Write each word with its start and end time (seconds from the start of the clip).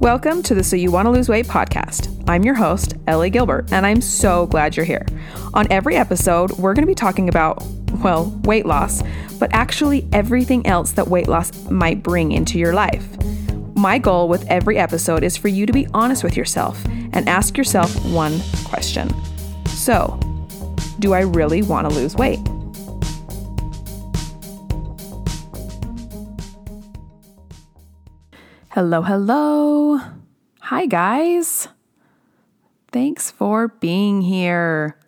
Welcome 0.00 0.42
to 0.42 0.54
the 0.54 0.64
So 0.64 0.74
You 0.74 0.90
Want 0.90 1.06
to 1.06 1.10
Lose 1.10 1.28
Weight 1.28 1.46
podcast. 1.46 2.12
I'm 2.28 2.44
your 2.44 2.56
host, 2.56 2.94
Ellie 3.06 3.30
Gilbert, 3.30 3.72
and 3.72 3.86
I'm 3.86 4.00
so 4.00 4.44
glad 4.46 4.76
you're 4.76 4.84
here. 4.84 5.06
On 5.54 5.70
every 5.70 5.94
episode, 5.94 6.50
we're 6.58 6.74
going 6.74 6.82
to 6.82 6.90
be 6.90 6.96
talking 6.96 7.28
about, 7.28 7.62
well, 8.02 8.28
weight 8.42 8.66
loss, 8.66 9.02
but 9.38 9.54
actually 9.54 10.06
everything 10.12 10.66
else 10.66 10.90
that 10.92 11.06
weight 11.08 11.28
loss 11.28 11.70
might 11.70 12.02
bring 12.02 12.32
into 12.32 12.58
your 12.58 12.74
life. 12.74 13.06
My 13.76 13.98
goal 13.98 14.28
with 14.28 14.44
every 14.48 14.78
episode 14.78 15.22
is 15.22 15.36
for 15.36 15.48
you 15.48 15.64
to 15.64 15.72
be 15.72 15.86
honest 15.94 16.24
with 16.24 16.36
yourself 16.36 16.84
and 17.12 17.28
ask 17.28 17.56
yourself 17.56 17.94
one 18.06 18.40
question 18.64 19.08
So, 19.68 20.18
do 20.98 21.14
I 21.14 21.20
really 21.20 21.62
want 21.62 21.88
to 21.88 21.94
lose 21.94 22.16
weight? 22.16 22.40
Hello, 28.74 29.02
hello. 29.02 30.00
Hi, 30.62 30.86
guys. 30.86 31.68
Thanks 32.90 33.30
for 33.30 33.68
being 33.68 34.20
here. 34.22 34.98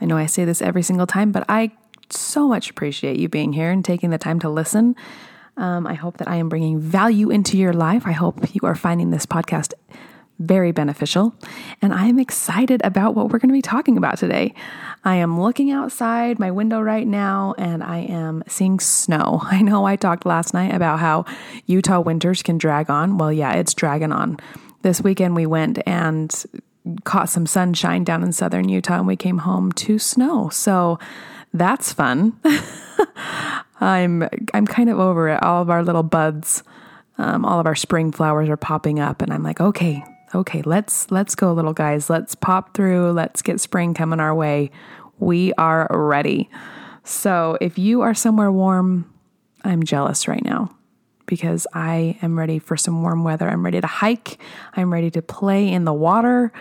I 0.00 0.04
know 0.04 0.16
I 0.16 0.26
say 0.26 0.44
this 0.44 0.60
every 0.60 0.82
single 0.82 1.06
time, 1.06 1.30
but 1.30 1.44
I 1.48 1.70
so 2.10 2.48
much 2.48 2.70
appreciate 2.70 3.16
you 3.16 3.28
being 3.28 3.52
here 3.52 3.70
and 3.70 3.84
taking 3.84 4.10
the 4.10 4.18
time 4.18 4.40
to 4.40 4.48
listen. 4.48 4.96
Um, 5.56 5.86
I 5.86 5.94
hope 5.94 6.16
that 6.16 6.26
I 6.26 6.34
am 6.34 6.48
bringing 6.48 6.80
value 6.80 7.30
into 7.30 7.56
your 7.56 7.72
life. 7.72 8.04
I 8.04 8.10
hope 8.10 8.52
you 8.52 8.62
are 8.64 8.74
finding 8.74 9.12
this 9.12 9.26
podcast 9.26 9.74
very 10.38 10.72
beneficial. 10.72 11.34
And 11.80 11.94
I 11.94 12.06
am 12.06 12.18
excited 12.18 12.80
about 12.84 13.14
what 13.14 13.28
we're 13.28 13.38
going 13.38 13.50
to 13.50 13.54
be 13.54 13.62
talking 13.62 13.96
about 13.96 14.18
today. 14.18 14.54
I 15.04 15.16
am 15.16 15.40
looking 15.40 15.70
outside 15.70 16.38
my 16.38 16.50
window 16.50 16.80
right 16.80 17.06
now 17.06 17.54
and 17.58 17.82
I 17.82 17.98
am 17.98 18.42
seeing 18.48 18.80
snow. 18.80 19.40
I 19.44 19.62
know 19.62 19.84
I 19.84 19.96
talked 19.96 20.26
last 20.26 20.54
night 20.54 20.74
about 20.74 20.98
how 20.98 21.24
Utah 21.66 22.00
winters 22.00 22.42
can 22.42 22.58
drag 22.58 22.90
on. 22.90 23.18
Well, 23.18 23.32
yeah, 23.32 23.54
it's 23.54 23.74
dragging 23.74 24.12
on. 24.12 24.38
This 24.82 25.00
weekend 25.00 25.36
we 25.36 25.46
went 25.46 25.78
and 25.86 26.32
caught 27.04 27.30
some 27.30 27.46
sunshine 27.46 28.04
down 28.04 28.22
in 28.22 28.32
southern 28.32 28.68
Utah 28.68 28.98
and 28.98 29.06
we 29.06 29.16
came 29.16 29.38
home 29.38 29.72
to 29.72 29.98
snow. 29.98 30.50
So 30.50 30.98
that's 31.54 31.92
fun. 31.92 32.38
I'm 33.80 34.28
I'm 34.52 34.66
kind 34.66 34.90
of 34.90 34.98
over 34.98 35.28
it. 35.28 35.42
All 35.42 35.62
of 35.62 35.70
our 35.70 35.82
little 35.82 36.02
buds, 36.02 36.62
um, 37.18 37.44
all 37.44 37.60
of 37.60 37.66
our 37.66 37.74
spring 37.74 38.12
flowers 38.12 38.48
are 38.48 38.56
popping 38.56 38.98
up, 38.98 39.22
and 39.22 39.32
I'm 39.32 39.42
like, 39.42 39.60
okay, 39.60 40.04
okay, 40.34 40.62
let's 40.62 41.10
let's 41.10 41.34
go, 41.34 41.52
little 41.52 41.72
guys. 41.72 42.10
Let's 42.10 42.34
pop 42.34 42.74
through. 42.74 43.12
Let's 43.12 43.42
get 43.42 43.60
spring 43.60 43.94
coming 43.94 44.20
our 44.20 44.34
way. 44.34 44.70
We 45.18 45.52
are 45.54 45.86
ready. 45.90 46.50
So 47.04 47.58
if 47.60 47.78
you 47.78 48.00
are 48.00 48.14
somewhere 48.14 48.50
warm, 48.50 49.12
I'm 49.62 49.82
jealous 49.82 50.26
right 50.26 50.44
now 50.44 50.74
because 51.26 51.66
I 51.72 52.18
am 52.22 52.38
ready 52.38 52.58
for 52.58 52.76
some 52.76 53.02
warm 53.02 53.24
weather. 53.24 53.48
I'm 53.48 53.64
ready 53.64 53.80
to 53.80 53.86
hike. 53.86 54.38
I'm 54.74 54.92
ready 54.92 55.10
to 55.12 55.22
play 55.22 55.68
in 55.68 55.84
the 55.84 55.92
water. 55.92 56.52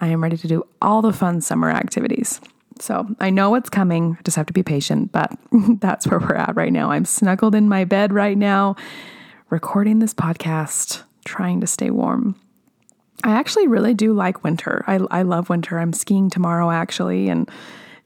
I 0.00 0.08
am 0.08 0.22
ready 0.22 0.36
to 0.36 0.48
do 0.48 0.66
all 0.80 1.02
the 1.02 1.12
fun 1.12 1.40
summer 1.40 1.70
activities. 1.70 2.40
So 2.78 3.06
I 3.20 3.30
know 3.30 3.54
it's 3.54 3.68
coming. 3.68 4.16
Just 4.24 4.36
have 4.36 4.46
to 4.46 4.52
be 4.52 4.62
patient, 4.62 5.12
but 5.12 5.36
that's 5.80 6.06
where 6.06 6.18
we're 6.18 6.34
at 6.34 6.56
right 6.56 6.72
now. 6.72 6.90
I'm 6.90 7.04
snuggled 7.04 7.54
in 7.54 7.68
my 7.68 7.84
bed 7.84 8.12
right 8.12 8.38
now, 8.38 8.76
recording 9.50 9.98
this 9.98 10.14
podcast, 10.14 11.02
trying 11.24 11.60
to 11.60 11.66
stay 11.66 11.90
warm. 11.90 12.36
I 13.24 13.32
actually 13.32 13.68
really 13.68 13.94
do 13.94 14.12
like 14.12 14.44
winter. 14.44 14.84
I, 14.86 14.96
I 15.10 15.22
love 15.22 15.50
winter. 15.50 15.78
I'm 15.78 15.92
skiing 15.92 16.30
tomorrow 16.30 16.70
actually, 16.70 17.28
and 17.28 17.50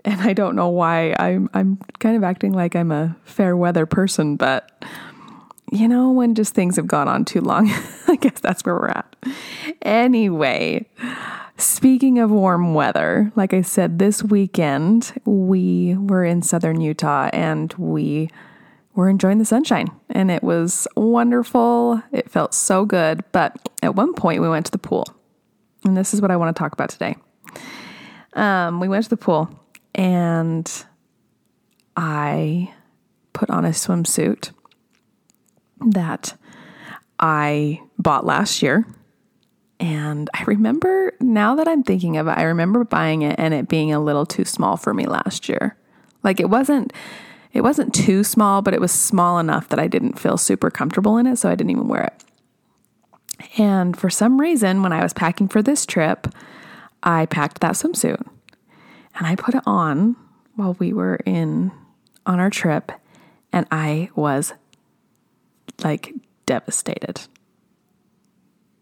and 0.04 0.20
I 0.20 0.32
don't 0.32 0.56
know 0.56 0.68
why. 0.68 1.14
I'm 1.18 1.48
I'm 1.54 1.78
kind 1.98 2.16
of 2.16 2.24
acting 2.24 2.52
like 2.52 2.74
I'm 2.76 2.92
a 2.92 3.16
fair 3.24 3.56
weather 3.56 3.86
person, 3.86 4.36
but 4.36 4.70
you 5.72 5.88
know, 5.88 6.10
when 6.10 6.34
just 6.34 6.54
things 6.54 6.76
have 6.76 6.86
gone 6.86 7.08
on 7.08 7.24
too 7.24 7.40
long, 7.40 7.68
I 8.08 8.16
guess 8.16 8.40
that's 8.40 8.64
where 8.64 8.74
we're 8.74 8.88
at. 8.88 9.16
Anyway, 9.82 10.86
speaking 11.56 12.18
of 12.18 12.30
warm 12.30 12.74
weather, 12.74 13.32
like 13.34 13.54
I 13.54 13.62
said, 13.62 13.98
this 13.98 14.22
weekend 14.22 15.12
we 15.24 15.96
were 15.96 16.24
in 16.24 16.42
southern 16.42 16.80
Utah 16.80 17.30
and 17.32 17.72
we 17.74 18.30
were 18.94 19.08
enjoying 19.08 19.38
the 19.38 19.44
sunshine 19.44 19.88
and 20.10 20.30
it 20.30 20.42
was 20.42 20.86
wonderful. 20.96 22.02
It 22.12 22.30
felt 22.30 22.54
so 22.54 22.84
good. 22.84 23.24
But 23.32 23.56
at 23.82 23.94
one 23.94 24.14
point, 24.14 24.40
we 24.40 24.48
went 24.48 24.66
to 24.66 24.72
the 24.72 24.78
pool. 24.78 25.06
And 25.84 25.96
this 25.96 26.14
is 26.14 26.22
what 26.22 26.30
I 26.30 26.36
want 26.36 26.54
to 26.54 26.58
talk 26.58 26.72
about 26.72 26.90
today. 26.90 27.16
Um, 28.34 28.80
we 28.80 28.88
went 28.88 29.04
to 29.04 29.10
the 29.10 29.16
pool 29.16 29.50
and 29.94 30.70
I 31.96 32.72
put 33.32 33.50
on 33.50 33.64
a 33.64 33.70
swimsuit 33.70 34.50
that 35.92 36.36
I 37.18 37.80
bought 37.98 38.24
last 38.24 38.62
year. 38.62 38.86
And 39.80 40.30
I 40.32 40.44
remember, 40.44 41.12
now 41.20 41.56
that 41.56 41.68
I'm 41.68 41.82
thinking 41.82 42.16
of 42.16 42.26
it, 42.28 42.38
I 42.38 42.42
remember 42.44 42.84
buying 42.84 43.22
it 43.22 43.36
and 43.38 43.52
it 43.52 43.68
being 43.68 43.92
a 43.92 44.00
little 44.00 44.24
too 44.24 44.44
small 44.44 44.76
for 44.76 44.94
me 44.94 45.06
last 45.06 45.48
year. 45.48 45.76
Like 46.22 46.40
it 46.40 46.48
wasn't 46.48 46.92
it 47.54 47.62
wasn't 47.62 47.94
too 47.94 48.24
small, 48.24 48.60
but 48.62 48.74
it 48.74 48.80
was 48.80 48.90
small 48.92 49.38
enough 49.38 49.68
that 49.68 49.78
I 49.78 49.86
didn't 49.86 50.18
feel 50.18 50.36
super 50.36 50.70
comfortable 50.70 51.16
in 51.16 51.26
it, 51.26 51.36
so 51.36 51.48
I 51.48 51.54
didn't 51.54 51.70
even 51.70 51.88
wear 51.88 52.02
it. 52.02 52.24
And 53.58 53.96
for 53.96 54.10
some 54.10 54.40
reason, 54.40 54.82
when 54.82 54.92
I 54.92 55.02
was 55.02 55.12
packing 55.12 55.48
for 55.48 55.62
this 55.62 55.86
trip, 55.86 56.26
I 57.02 57.26
packed 57.26 57.60
that 57.60 57.74
swimsuit 57.74 58.26
and 59.14 59.26
I 59.26 59.36
put 59.36 59.54
it 59.54 59.62
on 59.66 60.16
while 60.56 60.74
we 60.78 60.92
were 60.92 61.16
in 61.24 61.70
on 62.26 62.40
our 62.40 62.50
trip, 62.50 62.90
and 63.52 63.66
I 63.70 64.10
was 64.14 64.54
like 65.82 66.12
devastated. 66.46 67.20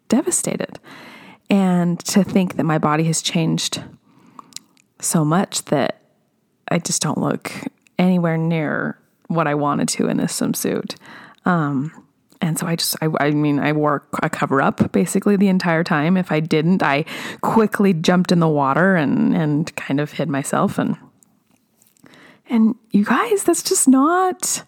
Devastated. 0.08 0.78
And 1.50 1.98
to 2.06 2.24
think 2.24 2.56
that 2.56 2.64
my 2.64 2.78
body 2.78 3.04
has 3.04 3.20
changed 3.20 3.82
so 5.00 5.24
much 5.24 5.64
that 5.66 6.00
I 6.68 6.78
just 6.78 7.02
don't 7.02 7.18
look 7.18 7.52
anywhere 7.98 8.36
near 8.36 8.98
what 9.28 9.46
I 9.46 9.54
wanted 9.54 9.88
to 9.90 10.08
in 10.08 10.18
this 10.18 10.38
swimsuit. 10.38 10.96
Um, 11.44 12.06
and 12.40 12.58
so 12.58 12.66
I 12.66 12.76
just, 12.76 12.96
I, 13.00 13.08
I, 13.20 13.30
mean, 13.30 13.60
I 13.60 13.72
wore 13.72 14.04
a 14.22 14.28
cover 14.28 14.60
up 14.60 14.90
basically 14.90 15.36
the 15.36 15.48
entire 15.48 15.84
time. 15.84 16.16
If 16.16 16.32
I 16.32 16.40
didn't, 16.40 16.82
I 16.82 17.04
quickly 17.40 17.94
jumped 17.94 18.32
in 18.32 18.40
the 18.40 18.48
water 18.48 18.96
and, 18.96 19.34
and 19.34 19.74
kind 19.76 20.00
of 20.00 20.12
hid 20.12 20.28
myself. 20.28 20.76
And, 20.76 20.96
and 22.48 22.74
you 22.90 23.04
guys, 23.04 23.44
that's 23.44 23.62
just 23.62 23.86
not, 23.86 24.64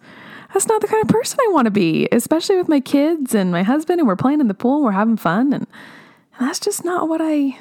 that's 0.52 0.68
not 0.68 0.82
the 0.82 0.86
kind 0.86 1.02
of 1.02 1.08
person 1.08 1.40
I 1.42 1.52
want 1.52 1.64
to 1.64 1.72
be, 1.72 2.08
especially 2.12 2.56
with 2.56 2.68
my 2.68 2.78
kids 2.78 3.34
and 3.34 3.50
my 3.50 3.64
husband. 3.64 3.98
And 3.98 4.06
we're 4.06 4.16
playing 4.16 4.40
in 4.40 4.46
the 4.46 4.54
pool 4.54 4.76
and 4.76 4.84
we're 4.84 4.92
having 4.92 5.16
fun. 5.16 5.52
And, 5.52 5.66
and 6.38 6.48
that's 6.48 6.60
just 6.60 6.84
not 6.84 7.08
what 7.08 7.20
I, 7.20 7.58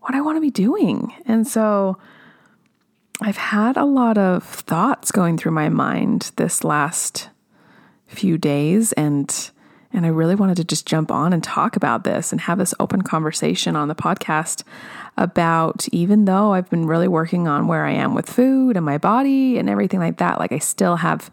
what 0.00 0.14
I 0.14 0.22
want 0.22 0.38
to 0.38 0.40
be 0.40 0.50
doing. 0.50 1.12
And 1.26 1.46
so, 1.46 1.98
I've 3.20 3.36
had 3.36 3.76
a 3.76 3.84
lot 3.84 4.18
of 4.18 4.44
thoughts 4.44 5.10
going 5.10 5.38
through 5.38 5.52
my 5.52 5.68
mind 5.68 6.32
this 6.36 6.64
last 6.64 7.30
few 8.06 8.38
days 8.38 8.92
and 8.92 9.50
and 9.92 10.04
I 10.04 10.10
really 10.10 10.34
wanted 10.34 10.58
to 10.58 10.64
just 10.64 10.84
jump 10.84 11.10
on 11.10 11.32
and 11.32 11.42
talk 11.42 11.74
about 11.74 12.04
this 12.04 12.30
and 12.30 12.40
have 12.42 12.58
this 12.58 12.74
open 12.78 13.00
conversation 13.00 13.76
on 13.76 13.88
the 13.88 13.94
podcast 13.94 14.62
about 15.16 15.88
even 15.90 16.26
though 16.26 16.52
I've 16.52 16.68
been 16.68 16.86
really 16.86 17.08
working 17.08 17.48
on 17.48 17.66
where 17.66 17.86
I 17.86 17.92
am 17.92 18.14
with 18.14 18.28
food 18.28 18.76
and 18.76 18.84
my 18.84 18.98
body 18.98 19.56
and 19.56 19.70
everything 19.70 20.00
like 20.00 20.18
that 20.18 20.38
like 20.38 20.52
I 20.52 20.58
still 20.58 20.96
have 20.96 21.30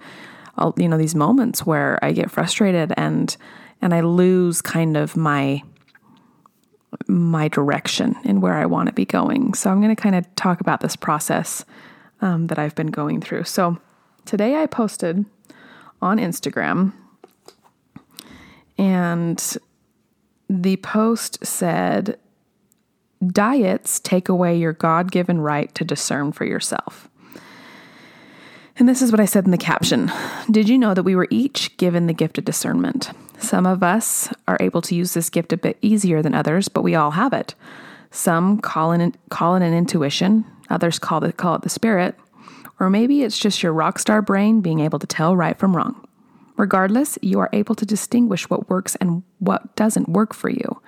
you 0.77 0.88
know 0.88 0.97
these 0.97 1.15
moments 1.15 1.65
where 1.65 2.00
I 2.03 2.13
get 2.13 2.31
frustrated 2.31 2.94
and 2.95 3.35
and 3.81 3.94
I 3.94 4.00
lose 4.01 4.61
kind 4.61 4.95
of 4.95 5.17
my 5.17 5.61
my 7.07 7.47
direction 7.47 8.15
and 8.23 8.41
where 8.41 8.53
I 8.53 8.65
want 8.65 8.87
to 8.87 8.93
be 8.93 9.05
going. 9.05 9.53
So 9.53 9.69
I'm 9.69 9.81
going 9.81 9.95
to 9.95 10.01
kind 10.01 10.15
of 10.15 10.35
talk 10.35 10.61
about 10.61 10.81
this 10.81 10.95
process 10.95 11.65
um, 12.21 12.47
that 12.47 12.59
I've 12.59 12.75
been 12.75 12.87
going 12.87 13.21
through. 13.21 13.43
So 13.43 13.77
today 14.25 14.61
I 14.61 14.65
posted 14.65 15.25
on 16.01 16.17
Instagram, 16.17 16.93
and 18.77 19.57
the 20.49 20.77
post 20.77 21.45
said, 21.45 22.19
Diets 23.25 24.00
take 24.01 24.27
away 24.27 24.57
your 24.57 24.73
God 24.73 25.12
given 25.12 25.39
right 25.39 25.73
to 25.75 25.85
discern 25.85 26.31
for 26.31 26.45
yourself. 26.45 27.09
And 28.77 28.89
this 28.89 29.01
is 29.01 29.12
what 29.12 29.19
I 29.19 29.25
said 29.25 29.45
in 29.45 29.51
the 29.51 29.57
caption 29.57 30.12
Did 30.50 30.68
you 30.68 30.77
know 30.77 30.94
that 30.94 31.03
we 31.03 31.15
were 31.15 31.27
each 31.29 31.77
given 31.77 32.07
the 32.07 32.13
gift 32.13 32.38
of 32.38 32.45
discernment? 32.45 33.12
Some 33.44 33.66
of 33.66 33.84
us 33.84 34.30
are 34.48 34.57
able 34.62 34.81
to 34.84 34.95
use 34.95 35.13
this 35.13 35.30
gift 35.30 35.51
a 35.51 35.57
bit 35.57 35.78
easier 35.81 36.22
than 36.22 36.34
others, 36.34 36.69
but 36.69 36.81
we 36.81 36.95
all 36.95 37.12
have 37.12 37.34
it. 37.34 37.56
Some 38.10 38.57
call 38.60 38.94
it, 38.94 39.18
call 39.30 39.56
it 39.56 39.62
an 39.62 39.74
intuition, 39.74 40.45
others 40.69 40.98
call 40.98 41.25
it, 41.25 41.36
call 41.36 41.56
it 41.56 41.62
the 41.62 41.69
spirit, 41.69 42.16
or 42.80 42.90
maybe 42.90 43.22
it's 43.22 43.38
just 43.38 43.62
your 43.62 43.74
rock 43.74 44.00
star 44.00 44.22
brain 44.22 44.62
being 44.62 44.80
able 44.80 44.98
to 44.98 45.06
tell 45.06 45.36
right 45.36 45.60
from 45.60 45.75
wrong. 45.75 46.07
Regardless, 46.56 47.19
you 47.22 47.38
are 47.42 47.50
able 47.51 47.75
to 47.75 47.86
distinguish 47.86 48.50
what 48.50 48.69
works 48.69 48.95
and 48.95 49.24
what 49.40 49.75
doesn't 49.75 50.07
work 50.07 50.34
for 50.34 50.50
you. 50.50 50.81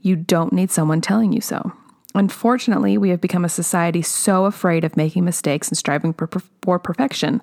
You 0.00 0.16
don't 0.16 0.52
need 0.52 0.72
someone 0.72 1.00
telling 1.00 1.32
you 1.32 1.40
so. 1.40 1.72
Unfortunately, 2.16 2.98
we 2.98 3.10
have 3.10 3.20
become 3.20 3.44
a 3.44 3.48
society 3.48 4.02
so 4.02 4.46
afraid 4.46 4.82
of 4.82 4.96
making 4.96 5.24
mistakes 5.24 5.68
and 5.68 5.78
striving 5.78 6.12
for, 6.12 6.28
for 6.60 6.78
perfection 6.80 7.40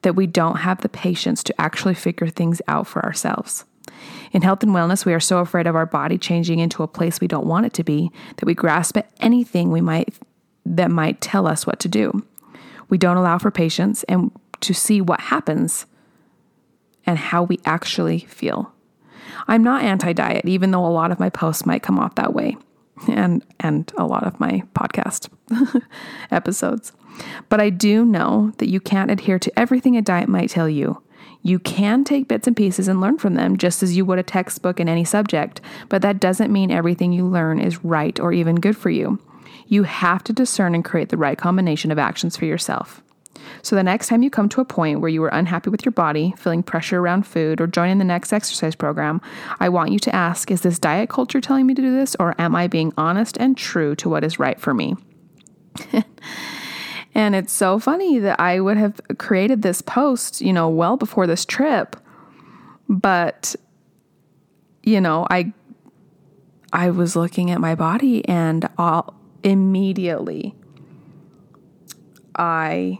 that 0.00 0.16
we 0.16 0.26
don't 0.26 0.56
have 0.56 0.80
the 0.80 0.88
patience 0.88 1.42
to 1.42 1.60
actually 1.60 1.94
figure 1.94 2.28
things 2.28 2.62
out 2.66 2.86
for 2.86 3.04
ourselves. 3.04 3.66
In 4.32 4.42
health 4.42 4.62
and 4.62 4.72
wellness, 4.72 5.04
we 5.04 5.12
are 5.12 5.20
so 5.20 5.38
afraid 5.38 5.66
of 5.66 5.76
our 5.76 5.86
body 5.86 6.18
changing 6.18 6.58
into 6.58 6.82
a 6.82 6.88
place 6.88 7.20
we 7.20 7.28
don't 7.28 7.46
want 7.46 7.66
it 7.66 7.74
to 7.74 7.84
be 7.84 8.10
that 8.36 8.46
we 8.46 8.54
grasp 8.54 8.96
at 8.96 9.10
anything 9.20 9.70
we 9.70 9.80
might 9.80 10.14
that 10.64 10.90
might 10.90 11.20
tell 11.20 11.46
us 11.46 11.66
what 11.66 11.80
to 11.80 11.88
do. 11.88 12.24
We 12.88 12.98
don't 12.98 13.16
allow 13.16 13.38
for 13.38 13.50
patience 13.50 14.04
and 14.04 14.30
to 14.60 14.72
see 14.72 15.00
what 15.00 15.20
happens 15.20 15.86
and 17.04 17.18
how 17.18 17.42
we 17.42 17.58
actually 17.64 18.20
feel. 18.20 18.72
I'm 19.48 19.64
not 19.64 19.82
anti-diet 19.82 20.46
even 20.46 20.70
though 20.70 20.86
a 20.86 20.88
lot 20.88 21.10
of 21.10 21.18
my 21.20 21.30
posts 21.30 21.66
might 21.66 21.82
come 21.82 21.98
off 21.98 22.14
that 22.14 22.32
way 22.32 22.56
and 23.08 23.44
and 23.60 23.92
a 23.96 24.06
lot 24.06 24.24
of 24.24 24.38
my 24.40 24.62
podcast 24.74 25.28
episodes. 26.30 26.92
But 27.48 27.60
I 27.60 27.70
do 27.70 28.04
know 28.04 28.52
that 28.58 28.70
you 28.70 28.80
can't 28.80 29.10
adhere 29.10 29.38
to 29.38 29.58
everything 29.58 29.96
a 29.96 30.02
diet 30.02 30.28
might 30.28 30.50
tell 30.50 30.68
you. 30.68 31.02
You 31.42 31.58
can 31.58 32.04
take 32.04 32.28
bits 32.28 32.46
and 32.46 32.56
pieces 32.56 32.88
and 32.88 33.00
learn 33.00 33.18
from 33.18 33.34
them 33.34 33.56
just 33.56 33.82
as 33.82 33.96
you 33.96 34.04
would 34.04 34.18
a 34.18 34.22
textbook 34.22 34.78
in 34.78 34.88
any 34.88 35.04
subject, 35.04 35.60
but 35.88 36.02
that 36.02 36.20
doesn't 36.20 36.52
mean 36.52 36.70
everything 36.70 37.12
you 37.12 37.26
learn 37.26 37.60
is 37.60 37.84
right 37.84 38.18
or 38.20 38.32
even 38.32 38.56
good 38.56 38.76
for 38.76 38.90
you. 38.90 39.18
You 39.66 39.82
have 39.82 40.22
to 40.24 40.32
discern 40.32 40.74
and 40.74 40.84
create 40.84 41.08
the 41.08 41.16
right 41.16 41.36
combination 41.36 41.90
of 41.90 41.98
actions 41.98 42.36
for 42.36 42.44
yourself. 42.44 43.02
So, 43.62 43.76
the 43.76 43.82
next 43.82 44.08
time 44.08 44.22
you 44.22 44.30
come 44.30 44.48
to 44.50 44.60
a 44.60 44.64
point 44.64 45.00
where 45.00 45.08
you 45.08 45.22
are 45.24 45.28
unhappy 45.28 45.70
with 45.70 45.84
your 45.84 45.92
body, 45.92 46.34
feeling 46.36 46.62
pressure 46.62 46.98
around 46.98 47.26
food, 47.26 47.60
or 47.60 47.66
joining 47.66 47.98
the 47.98 48.04
next 48.04 48.32
exercise 48.32 48.74
program, 48.74 49.20
I 49.60 49.68
want 49.68 49.92
you 49.92 49.98
to 50.00 50.14
ask 50.14 50.50
Is 50.50 50.60
this 50.60 50.78
diet 50.78 51.08
culture 51.08 51.40
telling 51.40 51.66
me 51.66 51.74
to 51.74 51.82
do 51.82 51.94
this, 51.94 52.16
or 52.20 52.40
am 52.40 52.54
I 52.54 52.66
being 52.66 52.92
honest 52.96 53.36
and 53.38 53.56
true 53.56 53.94
to 53.96 54.08
what 54.08 54.24
is 54.24 54.38
right 54.38 54.60
for 54.60 54.74
me? 54.74 54.96
And 57.14 57.34
it's 57.34 57.52
so 57.52 57.78
funny 57.78 58.18
that 58.18 58.40
I 58.40 58.60
would 58.60 58.76
have 58.76 59.00
created 59.18 59.62
this 59.62 59.82
post, 59.82 60.40
you 60.40 60.52
know, 60.52 60.68
well 60.68 60.96
before 60.96 61.26
this 61.26 61.44
trip. 61.44 61.96
But 62.88 63.54
you 64.82 65.00
know, 65.00 65.26
I 65.30 65.52
I 66.72 66.90
was 66.90 67.14
looking 67.14 67.50
at 67.50 67.60
my 67.60 67.74
body 67.74 68.26
and 68.26 68.68
all 68.78 69.14
immediately 69.42 70.54
I 72.34 72.98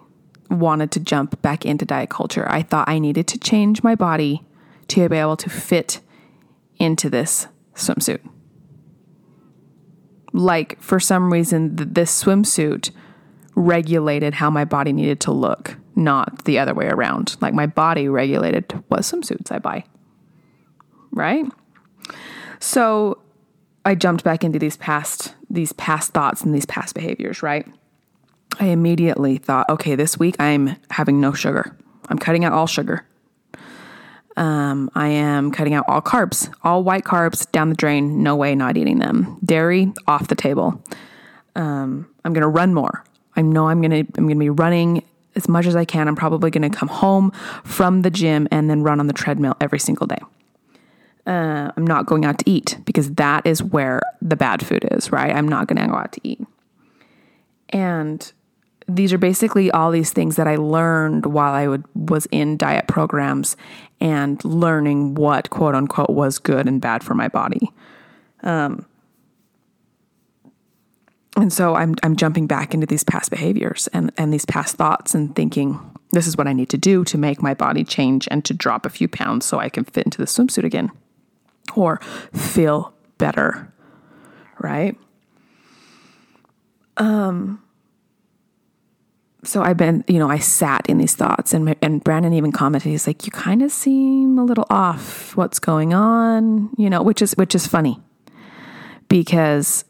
wanted 0.50 0.90
to 0.92 1.00
jump 1.00 1.40
back 1.42 1.64
into 1.64 1.84
diet 1.84 2.10
culture. 2.10 2.46
I 2.50 2.62
thought 2.62 2.88
I 2.88 2.98
needed 2.98 3.26
to 3.28 3.38
change 3.38 3.82
my 3.82 3.94
body 3.94 4.44
to 4.88 5.08
be 5.08 5.16
able 5.16 5.36
to 5.38 5.48
fit 5.48 6.00
into 6.76 7.08
this 7.08 7.46
swimsuit. 7.74 8.20
Like, 10.34 10.80
for 10.80 10.98
some 10.98 11.32
reason, 11.32 11.76
this 11.76 12.22
swimsuit 12.22 12.90
regulated 13.54 14.34
how 14.34 14.50
my 14.50 14.64
body 14.64 14.92
needed 14.92 15.20
to 15.20 15.32
look, 15.32 15.76
not 15.94 16.44
the 16.44 16.58
other 16.58 16.74
way 16.74 16.86
around. 16.86 17.36
Like 17.40 17.54
my 17.54 17.66
body 17.66 18.08
regulated 18.08 18.72
what 18.88 19.00
swimsuits 19.00 19.52
I 19.52 19.58
buy. 19.58 19.84
Right? 21.10 21.44
So 22.60 23.18
I 23.84 23.94
jumped 23.94 24.24
back 24.24 24.44
into 24.44 24.58
these 24.58 24.76
past 24.76 25.34
these 25.50 25.72
past 25.74 26.12
thoughts 26.12 26.42
and 26.42 26.54
these 26.54 26.64
past 26.64 26.94
behaviors, 26.94 27.42
right? 27.42 27.66
I 28.58 28.66
immediately 28.66 29.36
thought, 29.38 29.68
okay, 29.68 29.94
this 29.94 30.18
week 30.18 30.36
I'm 30.38 30.76
having 30.90 31.20
no 31.20 31.32
sugar. 31.32 31.76
I'm 32.08 32.18
cutting 32.18 32.44
out 32.44 32.52
all 32.52 32.66
sugar. 32.66 33.06
Um, 34.36 34.90
I 34.94 35.08
am 35.08 35.50
cutting 35.50 35.74
out 35.74 35.84
all 35.88 36.00
carbs, 36.00 36.52
all 36.62 36.82
white 36.82 37.04
carbs 37.04 37.50
down 37.52 37.68
the 37.68 37.74
drain. 37.74 38.22
No 38.22 38.34
way, 38.34 38.54
not 38.54 38.76
eating 38.76 38.98
them. 38.98 39.38
Dairy 39.44 39.92
off 40.06 40.28
the 40.28 40.34
table. 40.34 40.82
Um, 41.54 42.08
I'm 42.24 42.32
going 42.32 42.42
to 42.42 42.48
run 42.48 42.72
more. 42.72 43.04
I 43.36 43.42
know 43.42 43.68
I'm 43.68 43.80
gonna 43.80 44.04
I'm 44.16 44.28
gonna 44.28 44.36
be 44.36 44.50
running 44.50 45.04
as 45.34 45.48
much 45.48 45.66
as 45.66 45.76
I 45.76 45.84
can. 45.84 46.08
I'm 46.08 46.16
probably 46.16 46.50
gonna 46.50 46.70
come 46.70 46.88
home 46.88 47.30
from 47.64 48.02
the 48.02 48.10
gym 48.10 48.48
and 48.50 48.68
then 48.68 48.82
run 48.82 49.00
on 49.00 49.06
the 49.06 49.12
treadmill 49.12 49.56
every 49.60 49.78
single 49.78 50.06
day. 50.06 50.18
Uh, 51.26 51.70
I'm 51.76 51.86
not 51.86 52.06
going 52.06 52.24
out 52.24 52.38
to 52.40 52.50
eat 52.50 52.78
because 52.84 53.12
that 53.12 53.46
is 53.46 53.62
where 53.62 54.00
the 54.20 54.36
bad 54.36 54.64
food 54.66 54.86
is, 54.90 55.12
right? 55.12 55.34
I'm 55.34 55.48
not 55.48 55.68
gonna 55.68 55.86
go 55.86 55.94
out 55.94 56.12
to 56.12 56.20
eat. 56.24 56.40
And 57.70 58.32
these 58.88 59.12
are 59.12 59.18
basically 59.18 59.70
all 59.70 59.90
these 59.90 60.12
things 60.12 60.36
that 60.36 60.46
I 60.46 60.56
learned 60.56 61.26
while 61.26 61.52
I 61.52 61.68
would, 61.68 61.84
was 61.94 62.26
in 62.30 62.56
diet 62.56 62.88
programs 62.88 63.56
and 64.00 64.44
learning 64.44 65.14
what 65.14 65.50
quote 65.50 65.74
unquote 65.74 66.10
was 66.10 66.38
good 66.38 66.66
and 66.66 66.80
bad 66.80 67.04
for 67.04 67.14
my 67.14 67.28
body. 67.28 67.70
Um, 68.42 68.86
and 71.36 71.52
so 71.52 71.74
I'm 71.74 71.94
I'm 72.02 72.16
jumping 72.16 72.46
back 72.46 72.74
into 72.74 72.86
these 72.86 73.04
past 73.04 73.30
behaviors 73.30 73.88
and 73.88 74.12
and 74.18 74.32
these 74.32 74.44
past 74.44 74.76
thoughts 74.76 75.14
and 75.14 75.34
thinking 75.34 75.78
this 76.10 76.26
is 76.26 76.36
what 76.36 76.46
I 76.46 76.52
need 76.52 76.68
to 76.70 76.78
do 76.78 77.04
to 77.04 77.16
make 77.16 77.42
my 77.42 77.54
body 77.54 77.84
change 77.84 78.28
and 78.30 78.44
to 78.44 78.52
drop 78.52 78.84
a 78.84 78.90
few 78.90 79.08
pounds 79.08 79.46
so 79.46 79.58
I 79.58 79.70
can 79.70 79.84
fit 79.84 80.04
into 80.04 80.18
the 80.18 80.26
swimsuit 80.26 80.64
again 80.64 80.90
or 81.74 82.00
feel 82.34 82.92
better. 83.18 83.72
Right? 84.58 84.96
Um 86.98 87.62
so 89.44 89.60
I've 89.60 89.76
been, 89.76 90.04
you 90.06 90.20
know, 90.20 90.30
I 90.30 90.38
sat 90.38 90.86
in 90.88 90.98
these 90.98 91.14
thoughts 91.14 91.54
and 91.54 91.74
and 91.80 92.04
Brandon 92.04 92.34
even 92.34 92.52
commented 92.52 92.90
he's 92.90 93.06
like 93.06 93.24
you 93.24 93.32
kind 93.32 93.62
of 93.62 93.72
seem 93.72 94.38
a 94.38 94.44
little 94.44 94.66
off 94.68 95.34
what's 95.34 95.58
going 95.58 95.94
on, 95.94 96.70
you 96.76 96.90
know, 96.90 97.02
which 97.02 97.22
is 97.22 97.32
which 97.32 97.54
is 97.54 97.66
funny. 97.66 97.98
Because 99.08 99.84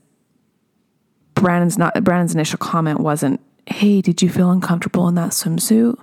Brandon's 1.35 1.79
not 1.79 2.03
Brandon's 2.05 2.35
initial 2.35 2.59
comment 2.59 3.01
wasn't, 3.01 3.41
"Hey, 3.67 4.01
did 4.01 4.23
you 4.23 4.29
feel 4.29 4.51
uncomfortable 4.51 5.09
in 5.09 5.15
that 5.17 5.31
swimsuit? 5.31 5.97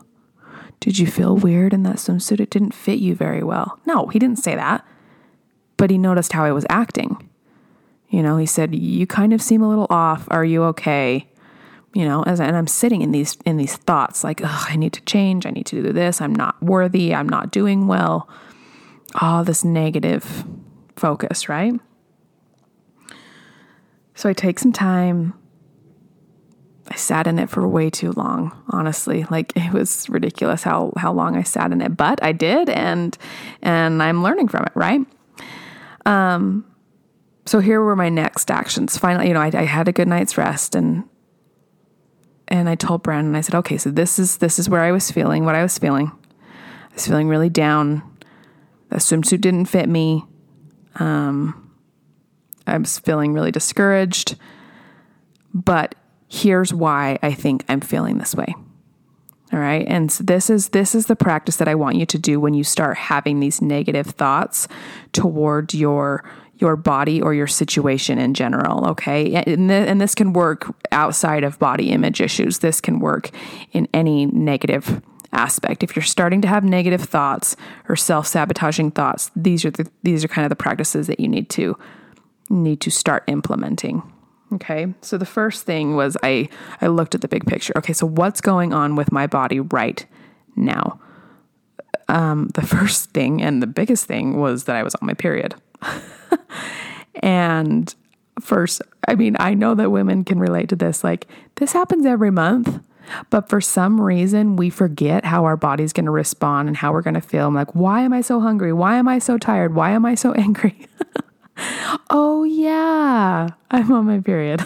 Did 0.80 0.98
you 0.98 1.08
feel 1.08 1.36
weird 1.36 1.74
in 1.74 1.84
that 1.84 1.98
swimsuit? 1.98 2.40
It 2.40 2.50
didn't 2.50 2.74
fit 2.74 3.00
you 3.00 3.16
very 3.16 3.44
well." 3.44 3.80
No, 3.86 4.08
he 4.08 4.20
didn't 4.20 4.40
say 4.40 4.56
that. 4.56 4.86
But 5.78 5.92
he 5.92 5.98
noticed 5.98 6.34
how 6.34 6.44
I 6.44 6.52
was 6.52 6.66
acting. 6.70 7.18
You 8.10 8.24
know, 8.24 8.38
he 8.38 8.46
said, 8.46 8.74
"You 8.76 9.06
kind 9.06 9.34
of 9.34 9.42
seem 9.42 9.62
a 9.62 9.70
little 9.70 9.88
off. 9.90 10.28
Are 10.32 10.46
you 10.46 10.64
okay?" 10.64 11.28
You 11.94 12.06
know, 12.06 12.24
as 12.24 12.40
and 12.40 12.56
I'm 12.56 12.68
sitting 12.68 13.02
in 13.02 13.12
these 13.12 13.38
in 13.46 13.58
these 13.58 13.76
thoughts 13.76 14.24
like, 14.24 14.42
"Ugh, 14.44 14.68
I 14.70 14.76
need 14.76 14.94
to 14.94 15.02
change. 15.02 15.46
I 15.46 15.52
need 15.52 15.66
to 15.68 15.82
do 15.82 15.94
this. 15.94 16.22
I'm 16.22 16.36
not 16.36 16.62
worthy. 16.62 17.14
I'm 17.16 17.30
not 17.30 17.52
doing 17.52 17.88
well." 17.88 18.28
All 19.22 19.44
this 19.44 19.64
negative 19.66 20.46
focus, 20.96 21.50
right? 21.50 21.80
So 24.20 24.28
I 24.28 24.34
take 24.34 24.60
some 24.60 24.74
time. 24.74 25.34
I 26.90 26.96
sat 26.96 27.26
in 27.26 27.40
it 27.40 27.50
for 27.50 27.66
way 27.66 27.90
too 27.90 28.12
long, 28.12 28.52
honestly. 28.68 29.26
Like 29.32 29.54
it 29.56 29.72
was 29.72 30.10
ridiculous 30.10 30.62
how 30.62 30.92
how 30.98 31.14
long 31.14 31.38
I 31.38 31.44
sat 31.44 31.72
in 31.72 31.80
it, 31.80 31.96
but 31.96 32.22
I 32.22 32.34
did 32.34 32.70
and 32.70 33.18
and 33.62 34.04
I'm 34.04 34.22
learning 34.22 34.50
from 34.50 34.66
it, 34.66 34.74
right? 34.76 35.00
Um 36.06 36.66
so 37.46 37.62
here 37.62 37.82
were 37.82 37.96
my 37.96 38.10
next 38.10 38.52
actions. 38.52 38.98
Finally, 38.98 39.30
you 39.30 39.34
know, 39.34 39.40
I, 39.40 39.52
I 39.54 39.64
had 39.64 39.88
a 39.88 39.94
good 39.94 40.10
night's 40.10 40.38
rest 40.38 40.76
and 40.76 41.06
and 42.50 42.68
I 42.68 42.76
told 42.76 43.04
Brandon, 43.04 43.36
I 43.36 43.42
said, 43.42 43.56
okay, 43.56 43.78
so 43.78 43.90
this 43.90 44.20
is 44.20 44.40
this 44.40 44.60
is 44.60 44.68
where 44.68 44.82
I 44.82 44.92
was 44.92 45.10
feeling, 45.10 45.46
what 45.46 45.56
I 45.56 45.64
was 45.64 45.78
feeling. 45.78 46.12
I 46.92 46.94
was 46.94 47.08
feeling 47.08 47.30
really 47.30 47.50
down. 47.50 48.04
The 48.90 48.98
swimsuit 48.98 49.40
didn't 49.40 49.68
fit 49.68 49.88
me. 49.88 50.26
Um, 50.96 51.69
I 52.70 52.78
was 52.78 53.00
feeling 53.00 53.34
really 53.34 53.52
discouraged. 53.52 54.38
But 55.54 55.96
here's 56.28 56.74
why 56.74 57.18
I 57.22 57.34
think 57.34 57.66
I'm 57.68 57.82
feeling 57.82 58.18
this 58.18 58.36
way. 58.36 58.56
All 59.52 59.60
right? 59.60 59.86
And 59.88 60.12
so 60.12 60.24
this 60.24 60.50
is 60.50 60.70
this 60.70 60.94
is 60.94 61.08
the 61.08 61.16
practice 61.16 61.58
that 61.58 61.68
I 61.68 61.76
want 61.76 61.96
you 61.96 62.06
to 62.06 62.20
do 62.20 62.40
when 62.40 62.54
you 62.54 62.64
start 62.64 62.98
having 62.98 63.40
these 63.40 63.62
negative 63.62 64.08
thoughts 64.08 64.68
toward 65.12 65.74
your 65.74 66.24
your 66.60 66.76
body 66.76 67.22
or 67.22 67.34
your 67.34 67.48
situation 67.48 68.20
in 68.20 68.34
general, 68.34 68.86
okay? 68.90 69.34
And, 69.34 69.70
th- 69.70 69.88
and 69.88 70.02
this 70.02 70.14
can 70.14 70.34
work 70.34 70.76
outside 70.92 71.46
of 71.46 71.58
body 71.58 71.90
image 71.90 72.20
issues. 72.20 72.60
This 72.60 72.82
can 72.82 73.00
work 73.00 73.30
in 73.72 73.88
any 73.94 74.26
negative 74.26 75.02
aspect. 75.32 75.84
If 75.84 75.96
you're 75.96 76.04
starting 76.04 76.42
to 76.42 76.48
have 76.50 76.64
negative 76.64 77.02
thoughts 77.02 77.56
or 77.88 77.96
self-sabotaging 77.96 78.92
thoughts, 78.92 79.32
these 79.36 79.64
are 79.64 79.72
the 79.72 79.90
these 80.04 80.24
are 80.24 80.28
kind 80.28 80.46
of 80.46 80.50
the 80.50 80.56
practices 80.56 81.08
that 81.08 81.20
you 81.20 81.28
need 81.28 81.50
to 81.52 81.78
need 82.50 82.82
to 82.82 82.92
start 82.92 83.24
implementing. 83.28 84.04
Okay. 84.54 84.94
So 85.02 85.18
the 85.18 85.26
first 85.26 85.66
thing 85.66 85.96
was 85.96 86.18
I 86.24 86.50
I 86.82 86.88
looked 86.88 87.14
at 87.16 87.22
the 87.22 87.28
big 87.28 87.46
picture. 87.46 87.74
Okay, 87.78 87.94
so 87.94 88.08
what's 88.08 88.42
going 88.42 88.74
on 88.74 88.96
with 88.96 89.12
my 89.12 89.28
body 89.28 89.60
right 89.60 90.06
now? 90.56 91.00
Um, 92.08 92.48
the 92.56 92.62
first 92.66 93.12
thing 93.12 93.42
and 93.42 93.62
the 93.62 93.68
biggest 93.68 94.06
thing 94.06 94.40
was 94.40 94.64
that 94.64 94.76
I 94.76 94.84
was 94.84 94.96
on 94.96 95.06
my 95.06 95.14
period. 95.14 95.56
and 97.16 97.94
first, 98.42 98.82
I 99.08 99.16
mean, 99.16 99.36
I 99.40 99.54
know 99.54 99.76
that 99.76 99.92
women 99.92 100.24
can 100.24 100.40
relate 100.40 100.70
to 100.70 100.76
this. 100.76 101.04
Like, 101.04 101.28
this 101.56 101.74
happens 101.74 102.06
every 102.06 102.32
month, 102.32 102.82
but 103.30 103.50
for 103.50 103.62
some 103.62 104.02
reason, 104.02 104.56
we 104.56 104.70
forget 104.70 105.26
how 105.26 105.46
our 105.46 105.58
body's 105.58 105.94
going 105.94 106.06
to 106.06 106.12
respond 106.12 106.68
and 106.68 106.78
how 106.78 106.92
we're 106.92 107.02
going 107.02 107.14
to 107.16 107.22
feel. 107.22 107.48
I'm 107.48 107.54
like, 107.54 107.76
why 107.76 108.02
am 108.02 108.14
I 108.14 108.22
so 108.22 108.40
hungry? 108.40 108.74
Why 108.74 108.96
am 108.96 109.08
I 109.08 109.20
so 109.20 109.38
tired? 109.38 109.76
Why 109.76 109.92
am 109.92 110.06
I 110.06 110.16
so 110.16 110.34
angry? 110.34 110.88
Oh, 112.10 112.44
yeah, 112.44 113.50
I'm 113.72 113.92
on 113.92 114.06
my 114.06 114.20
period. 114.20 114.66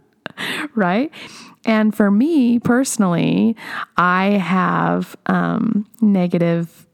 right? 0.74 1.10
And 1.64 1.94
for 1.94 2.10
me 2.10 2.58
personally, 2.58 3.56
I 3.96 4.30
have 4.32 5.16
um, 5.26 5.88
negative 6.00 6.84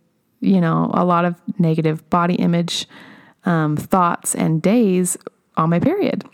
you 0.41 0.61
know, 0.61 0.91
a 0.95 1.05
lot 1.05 1.25
of 1.25 1.37
negative 1.59 2.09
body 2.11 2.35
image 2.35 2.87
um, 3.45 3.77
thoughts 3.77 4.35
and 4.35 4.61
days 4.61 5.17
on 5.57 5.71
my 5.71 5.79
period. 5.79 6.25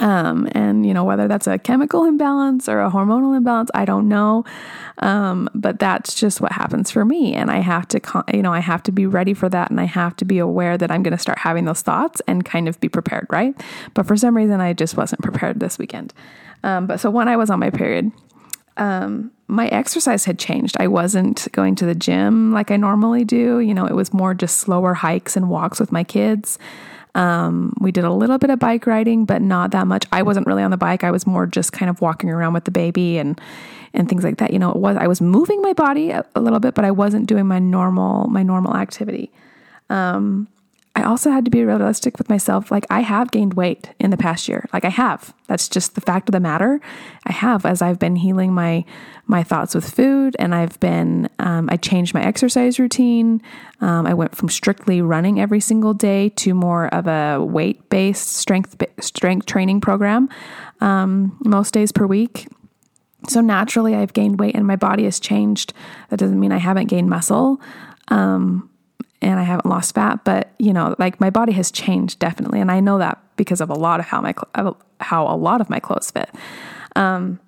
Um, 0.00 0.48
and 0.52 0.86
you 0.86 0.94
know 0.94 1.04
whether 1.04 1.28
that's 1.28 1.46
a 1.46 1.58
chemical 1.58 2.04
imbalance 2.04 2.68
or 2.68 2.80
a 2.80 2.90
hormonal 2.90 3.36
imbalance, 3.36 3.70
I 3.74 3.84
don't 3.84 4.08
know. 4.08 4.44
Um, 4.98 5.48
but 5.54 5.78
that's 5.78 6.14
just 6.14 6.40
what 6.40 6.52
happens 6.52 6.90
for 6.90 7.04
me, 7.04 7.34
and 7.34 7.50
I 7.50 7.58
have 7.58 7.86
to, 7.88 8.24
you 8.32 8.42
know, 8.42 8.52
I 8.52 8.60
have 8.60 8.82
to 8.84 8.92
be 8.92 9.06
ready 9.06 9.34
for 9.34 9.48
that, 9.50 9.70
and 9.70 9.80
I 9.80 9.84
have 9.84 10.16
to 10.16 10.24
be 10.24 10.38
aware 10.38 10.78
that 10.78 10.90
I'm 10.90 11.02
going 11.02 11.16
to 11.16 11.18
start 11.18 11.38
having 11.38 11.64
those 11.64 11.82
thoughts 11.82 12.22
and 12.26 12.44
kind 12.44 12.68
of 12.68 12.80
be 12.80 12.88
prepared, 12.88 13.26
right? 13.30 13.54
But 13.92 14.06
for 14.06 14.16
some 14.16 14.36
reason, 14.36 14.60
I 14.60 14.72
just 14.72 14.96
wasn't 14.96 15.22
prepared 15.22 15.60
this 15.60 15.78
weekend. 15.78 16.14
Um, 16.62 16.86
but 16.86 16.98
so 16.98 17.10
when 17.10 17.28
I 17.28 17.36
was 17.36 17.50
on 17.50 17.60
my 17.60 17.70
period, 17.70 18.10
um, 18.76 19.30
my 19.46 19.68
exercise 19.68 20.24
had 20.24 20.38
changed. 20.38 20.76
I 20.80 20.88
wasn't 20.88 21.46
going 21.52 21.74
to 21.76 21.86
the 21.86 21.94
gym 21.94 22.52
like 22.52 22.70
I 22.70 22.76
normally 22.76 23.24
do. 23.24 23.60
You 23.60 23.74
know, 23.74 23.86
it 23.86 23.94
was 23.94 24.12
more 24.12 24.34
just 24.34 24.58
slower 24.58 24.94
hikes 24.94 25.36
and 25.36 25.50
walks 25.50 25.78
with 25.78 25.92
my 25.92 26.02
kids. 26.02 26.58
Um, 27.14 27.74
we 27.80 27.92
did 27.92 28.04
a 28.04 28.12
little 28.12 28.38
bit 28.38 28.50
of 28.50 28.58
bike 28.58 28.86
riding, 28.86 29.24
but 29.24 29.40
not 29.40 29.70
that 29.70 29.86
much. 29.86 30.04
I 30.10 30.22
wasn't 30.22 30.46
really 30.46 30.62
on 30.62 30.70
the 30.70 30.76
bike. 30.76 31.04
I 31.04 31.10
was 31.10 31.26
more 31.26 31.46
just 31.46 31.72
kind 31.72 31.88
of 31.88 32.00
walking 32.00 32.30
around 32.30 32.54
with 32.54 32.64
the 32.64 32.70
baby 32.70 33.18
and 33.18 33.40
and 33.92 34.08
things 34.08 34.24
like 34.24 34.38
that. 34.38 34.52
You 34.52 34.58
know, 34.58 34.70
it 34.70 34.76
was 34.76 34.96
I 34.96 35.06
was 35.06 35.20
moving 35.20 35.62
my 35.62 35.72
body 35.72 36.10
a, 36.10 36.24
a 36.34 36.40
little 36.40 36.60
bit, 36.60 36.74
but 36.74 36.84
I 36.84 36.90
wasn't 36.90 37.26
doing 37.26 37.46
my 37.46 37.58
normal 37.58 38.26
my 38.28 38.42
normal 38.42 38.76
activity. 38.76 39.30
Um, 39.90 40.48
I 40.96 41.02
also 41.02 41.32
had 41.32 41.44
to 41.44 41.50
be 41.50 41.64
realistic 41.64 42.18
with 42.18 42.28
myself. 42.28 42.70
Like, 42.70 42.86
I 42.88 43.00
have 43.00 43.32
gained 43.32 43.54
weight 43.54 43.90
in 43.98 44.10
the 44.10 44.16
past 44.16 44.48
year. 44.48 44.68
Like, 44.72 44.84
I 44.84 44.90
have. 44.90 45.34
That's 45.48 45.68
just 45.68 45.96
the 45.96 46.00
fact 46.00 46.28
of 46.28 46.32
the 46.32 46.40
matter. 46.40 46.80
I 47.26 47.32
have, 47.32 47.66
as 47.66 47.82
I've 47.82 47.98
been 47.98 48.16
healing 48.16 48.52
my 48.52 48.84
my 49.26 49.42
thoughts 49.42 49.74
with 49.74 49.88
food, 49.88 50.36
and 50.38 50.54
I've 50.54 50.78
been. 50.80 51.28
Um, 51.40 51.68
I 51.72 51.76
changed 51.76 52.14
my 52.14 52.22
exercise 52.22 52.78
routine. 52.78 53.42
Um, 53.80 54.06
I 54.06 54.14
went 54.14 54.36
from 54.36 54.48
strictly 54.48 55.02
running 55.02 55.40
every 55.40 55.60
single 55.60 55.94
day 55.94 56.28
to 56.30 56.54
more 56.54 56.86
of 56.94 57.08
a 57.08 57.44
weight 57.44 57.88
based 57.88 58.34
strength 58.34 58.80
strength 59.00 59.46
training 59.46 59.80
program 59.80 60.28
um, 60.80 61.36
most 61.44 61.74
days 61.74 61.90
per 61.90 62.06
week. 62.06 62.46
So 63.28 63.40
naturally, 63.40 63.96
I've 63.96 64.12
gained 64.12 64.38
weight, 64.38 64.54
and 64.54 64.66
my 64.66 64.76
body 64.76 65.04
has 65.04 65.18
changed. 65.18 65.72
That 66.10 66.18
doesn't 66.18 66.38
mean 66.38 66.52
I 66.52 66.58
haven't 66.58 66.86
gained 66.86 67.08
muscle. 67.08 67.60
Um, 68.08 68.70
and 69.22 69.38
I 69.40 69.42
haven't 69.42 69.66
lost 69.66 69.94
fat, 69.94 70.24
but 70.24 70.52
you 70.58 70.72
know, 70.72 70.94
like 70.98 71.20
my 71.20 71.30
body 71.30 71.52
has 71.52 71.70
changed 71.70 72.18
definitely, 72.18 72.60
and 72.60 72.70
I 72.70 72.80
know 72.80 72.98
that 72.98 73.20
because 73.36 73.60
of 73.60 73.70
a 73.70 73.74
lot 73.74 74.00
of 74.00 74.06
how 74.06 74.20
my 74.20 74.34
how 75.00 75.26
a 75.26 75.36
lot 75.36 75.60
of 75.60 75.70
my 75.70 75.80
clothes 75.80 76.10
fit. 76.10 76.30
Um, 76.96 77.40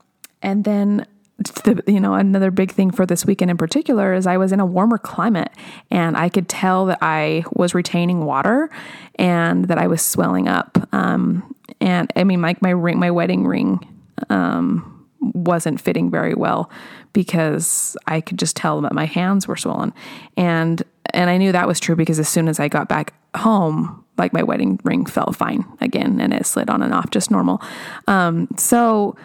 and 0.43 0.65
then 0.65 1.07
the, 1.39 1.83
you 1.87 2.01
know 2.01 2.15
another 2.15 2.51
big 2.51 2.73
thing 2.73 2.91
for 2.91 3.05
this 3.05 3.27
weekend 3.27 3.51
in 3.51 3.57
particular 3.57 4.15
is 4.15 4.27
I 4.27 4.39
was 4.39 4.53
in 4.53 4.61
a 4.61 4.67
warmer 4.67 4.99
climate 4.99 5.53
and 5.91 6.17
I 6.17 6.29
could 6.29 6.49
tell 6.49 6.87
that 6.87 6.99
I 7.03 7.45
was 7.53 7.75
retaining 7.75 8.25
water 8.25 8.71
and 9.17 9.67
that 9.67 9.79
I 9.79 9.87
was 9.87 10.03
swelling 10.03 10.49
up. 10.49 10.89
Um, 10.93 11.55
and 11.81 12.11
I 12.17 12.25
mean, 12.25 12.41
like 12.41 12.63
my, 12.63 12.71
ring, 12.71 12.99
my 12.99 13.11
wedding 13.11 13.47
ring. 13.47 13.87
Um, 14.31 14.97
wasn't 15.35 15.81
fitting 15.81 16.11
very 16.11 16.35
well 16.35 16.71
because 17.13 17.97
I 18.07 18.21
could 18.21 18.39
just 18.39 18.57
tell 18.57 18.81
that 18.83 18.93
my 18.93 19.07
hands 19.07 19.49
were 19.49 19.57
swollen. 19.57 19.93
And 20.37 20.83
and 21.17 21.31
I 21.31 21.39
knew 21.39 21.51
that 21.51 21.67
was 21.67 21.81
true 21.81 21.97
because 21.97 22.19
as 22.19 22.29
soon 22.29 22.47
as 22.47 22.61
I 22.61 22.69
got 22.69 22.89
back 22.89 23.15
home, 23.35 24.05
like 24.19 24.33
my 24.33 24.43
wedding 24.43 24.79
ring 24.85 25.07
fell 25.07 25.33
fine 25.33 25.65
again 25.81 26.21
and 26.21 26.33
it 26.33 26.45
slid 26.45 26.69
on 26.69 26.83
and 26.83 26.93
off 26.93 27.11
just 27.11 27.31
normal. 27.31 27.61
Um, 28.07 28.49
so 28.57 29.17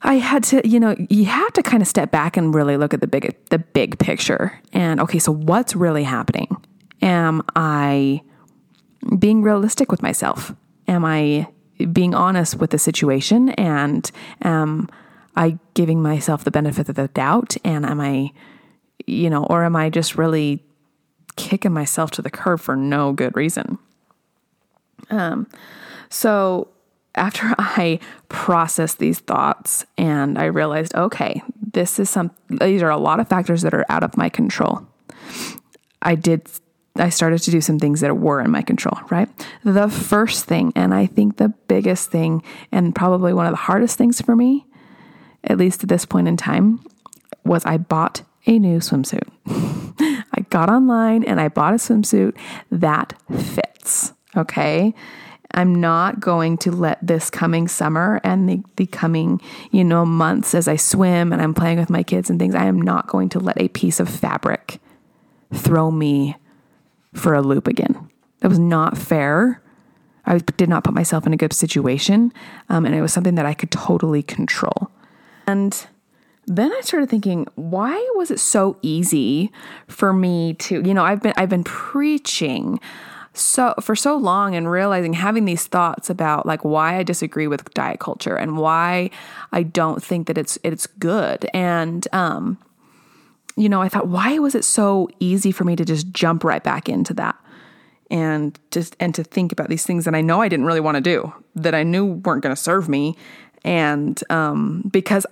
I 0.00 0.14
had 0.14 0.42
to, 0.44 0.66
you 0.66 0.80
know, 0.80 0.96
you 1.10 1.26
have 1.26 1.52
to 1.52 1.62
kind 1.62 1.82
of 1.82 1.88
step 1.88 2.10
back 2.10 2.38
and 2.38 2.54
really 2.54 2.78
look 2.78 2.94
at 2.94 3.02
the 3.02 3.06
big 3.06 3.36
the 3.50 3.58
big 3.58 3.98
picture. 3.98 4.58
And 4.72 4.98
okay, 4.98 5.18
so 5.18 5.30
what's 5.30 5.76
really 5.76 6.04
happening? 6.04 6.56
Am 7.02 7.42
I 7.54 8.22
being 9.18 9.42
realistic 9.42 9.90
with 9.90 10.02
myself? 10.02 10.54
Am 10.88 11.04
I 11.04 11.48
being 11.92 12.14
honest 12.14 12.56
with 12.56 12.70
the 12.70 12.78
situation 12.78 13.50
and 13.50 14.10
am 14.40 14.88
I 15.36 15.58
giving 15.74 16.00
myself 16.02 16.44
the 16.44 16.50
benefit 16.50 16.88
of 16.88 16.94
the 16.94 17.08
doubt 17.08 17.56
and 17.62 17.84
am 17.84 18.00
I 18.00 18.32
you 19.06 19.30
know 19.30 19.44
or 19.44 19.64
am 19.64 19.76
I 19.76 19.90
just 19.90 20.16
really 20.16 20.62
kicking 21.36 21.72
myself 21.72 22.10
to 22.12 22.22
the 22.22 22.30
curb 22.30 22.60
for 22.60 22.76
no 22.76 23.12
good 23.12 23.36
reason 23.36 23.78
um 25.10 25.46
so 26.08 26.68
after 27.14 27.54
I 27.58 27.98
processed 28.28 28.98
these 28.98 29.20
thoughts 29.20 29.84
and 29.96 30.38
I 30.38 30.44
realized 30.44 30.94
okay 30.94 31.42
this 31.72 31.98
is 31.98 32.10
some 32.10 32.30
these 32.48 32.82
are 32.82 32.90
a 32.90 32.98
lot 32.98 33.20
of 33.20 33.28
factors 33.28 33.62
that 33.62 33.74
are 33.74 33.86
out 33.88 34.04
of 34.04 34.16
my 34.16 34.28
control 34.28 34.86
I 36.02 36.14
did 36.16 36.48
I 36.96 37.08
started 37.08 37.40
to 37.42 37.50
do 37.50 37.60
some 37.60 37.78
things 37.78 38.00
that 38.00 38.16
were 38.18 38.40
in 38.40 38.50
my 38.50 38.60
control, 38.60 38.98
right? 39.10 39.28
The 39.64 39.88
first 39.88 40.44
thing, 40.44 40.72
and 40.76 40.92
I 40.92 41.06
think 41.06 41.38
the 41.38 41.48
biggest 41.48 42.10
thing, 42.10 42.42
and 42.70 42.94
probably 42.94 43.32
one 43.32 43.46
of 43.46 43.52
the 43.52 43.56
hardest 43.56 43.96
things 43.96 44.20
for 44.20 44.36
me, 44.36 44.66
at 45.44 45.56
least 45.56 45.82
at 45.82 45.88
this 45.88 46.04
point 46.04 46.28
in 46.28 46.36
time, 46.36 46.84
was 47.44 47.64
I 47.64 47.78
bought 47.78 48.22
a 48.46 48.58
new 48.58 48.78
swimsuit. 48.78 49.28
I 50.32 50.40
got 50.50 50.68
online 50.68 51.24
and 51.24 51.40
I 51.40 51.48
bought 51.48 51.74
a 51.74 51.76
swimsuit 51.76 52.36
that 52.70 53.14
fits, 53.30 54.12
okay? 54.36 54.94
I'm 55.54 55.80
not 55.80 56.20
going 56.20 56.56
to 56.58 56.70
let 56.72 57.06
this 57.06 57.28
coming 57.28 57.68
summer 57.68 58.20
and 58.24 58.48
the, 58.48 58.62
the 58.76 58.86
coming, 58.86 59.40
you 59.70 59.84
know, 59.84 60.06
months 60.06 60.54
as 60.54 60.66
I 60.66 60.76
swim 60.76 61.32
and 61.32 61.42
I'm 61.42 61.54
playing 61.54 61.78
with 61.78 61.90
my 61.90 62.02
kids 62.02 62.30
and 62.30 62.38
things, 62.38 62.54
I 62.54 62.64
am 62.64 62.80
not 62.80 63.06
going 63.06 63.28
to 63.30 63.40
let 63.40 63.60
a 63.60 63.68
piece 63.68 64.00
of 64.00 64.08
fabric 64.08 64.80
throw 65.52 65.90
me 65.90 66.36
for 67.12 67.34
a 67.34 67.42
loop 67.42 67.66
again. 67.66 68.08
That 68.40 68.48
was 68.48 68.58
not 68.58 68.96
fair. 68.96 69.62
I 70.24 70.38
did 70.38 70.68
not 70.68 70.84
put 70.84 70.94
myself 70.94 71.26
in 71.26 71.32
a 71.32 71.36
good 71.36 71.52
situation, 71.52 72.32
um, 72.68 72.86
and 72.86 72.94
it 72.94 73.02
was 73.02 73.12
something 73.12 73.34
that 73.34 73.46
I 73.46 73.54
could 73.54 73.70
totally 73.70 74.22
control. 74.22 74.90
And 75.46 75.86
then 76.46 76.72
I 76.72 76.80
started 76.80 77.08
thinking, 77.08 77.46
why 77.54 77.94
was 78.16 78.30
it 78.30 78.40
so 78.40 78.76
easy 78.82 79.52
for 79.86 80.12
me 80.12 80.54
to, 80.54 80.82
you 80.82 80.94
know, 80.94 81.04
I've 81.04 81.22
been 81.22 81.34
I've 81.36 81.48
been 81.48 81.64
preaching 81.64 82.80
so 83.34 83.74
for 83.80 83.94
so 83.96 84.16
long 84.16 84.54
and 84.54 84.70
realizing 84.70 85.14
having 85.14 85.44
these 85.44 85.66
thoughts 85.66 86.10
about 86.10 86.44
like 86.44 86.64
why 86.64 86.96
I 86.96 87.02
disagree 87.02 87.46
with 87.46 87.72
diet 87.72 88.00
culture 88.00 88.36
and 88.36 88.58
why 88.58 89.10
I 89.52 89.62
don't 89.62 90.02
think 90.02 90.26
that 90.26 90.36
it's 90.36 90.58
it's 90.62 90.86
good 90.86 91.48
and 91.54 92.06
um 92.12 92.58
you 93.56 93.68
know, 93.68 93.82
I 93.82 93.88
thought, 93.88 94.08
why 94.08 94.38
was 94.38 94.54
it 94.54 94.64
so 94.64 95.08
easy 95.20 95.52
for 95.52 95.64
me 95.64 95.76
to 95.76 95.84
just 95.84 96.10
jump 96.10 96.44
right 96.44 96.62
back 96.62 96.88
into 96.88 97.14
that? 97.14 97.36
And 98.10 98.58
just 98.70 98.96
and 99.00 99.14
to 99.14 99.24
think 99.24 99.52
about 99.52 99.68
these 99.68 99.86
things 99.86 100.04
that 100.04 100.14
I 100.14 100.20
know 100.20 100.42
I 100.42 100.48
didn't 100.48 100.66
really 100.66 100.80
want 100.80 100.96
to 100.96 101.00
do, 101.00 101.32
that 101.54 101.74
I 101.74 101.82
knew 101.82 102.04
weren't 102.06 102.42
going 102.42 102.54
to 102.54 102.60
serve 102.60 102.88
me, 102.88 103.16
and 103.64 104.22
um, 104.28 104.88
because 104.90 105.24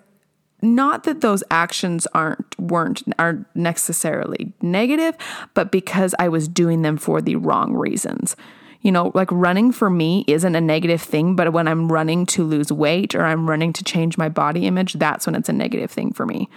not 0.62 1.04
that 1.04 1.20
those 1.20 1.42
actions 1.50 2.06
aren't 2.14 2.58
weren't 2.58 3.02
aren't 3.18 3.46
necessarily 3.54 4.52
negative, 4.60 5.16
but 5.54 5.70
because 5.72 6.14
I 6.18 6.28
was 6.28 6.48
doing 6.48 6.82
them 6.82 6.96
for 6.96 7.20
the 7.20 7.36
wrong 7.36 7.74
reasons. 7.74 8.36
You 8.82 8.92
know, 8.92 9.12
like 9.14 9.28
running 9.30 9.72
for 9.72 9.90
me 9.90 10.24
isn't 10.26 10.54
a 10.54 10.60
negative 10.60 11.02
thing, 11.02 11.36
but 11.36 11.52
when 11.52 11.68
I'm 11.68 11.92
running 11.92 12.24
to 12.26 12.44
lose 12.44 12.72
weight 12.72 13.14
or 13.14 13.24
I'm 13.24 13.48
running 13.48 13.74
to 13.74 13.84
change 13.84 14.16
my 14.16 14.30
body 14.30 14.66
image, 14.66 14.94
that's 14.94 15.26
when 15.26 15.34
it's 15.34 15.50
a 15.50 15.52
negative 15.52 15.90
thing 15.90 16.12
for 16.12 16.24
me. 16.24 16.48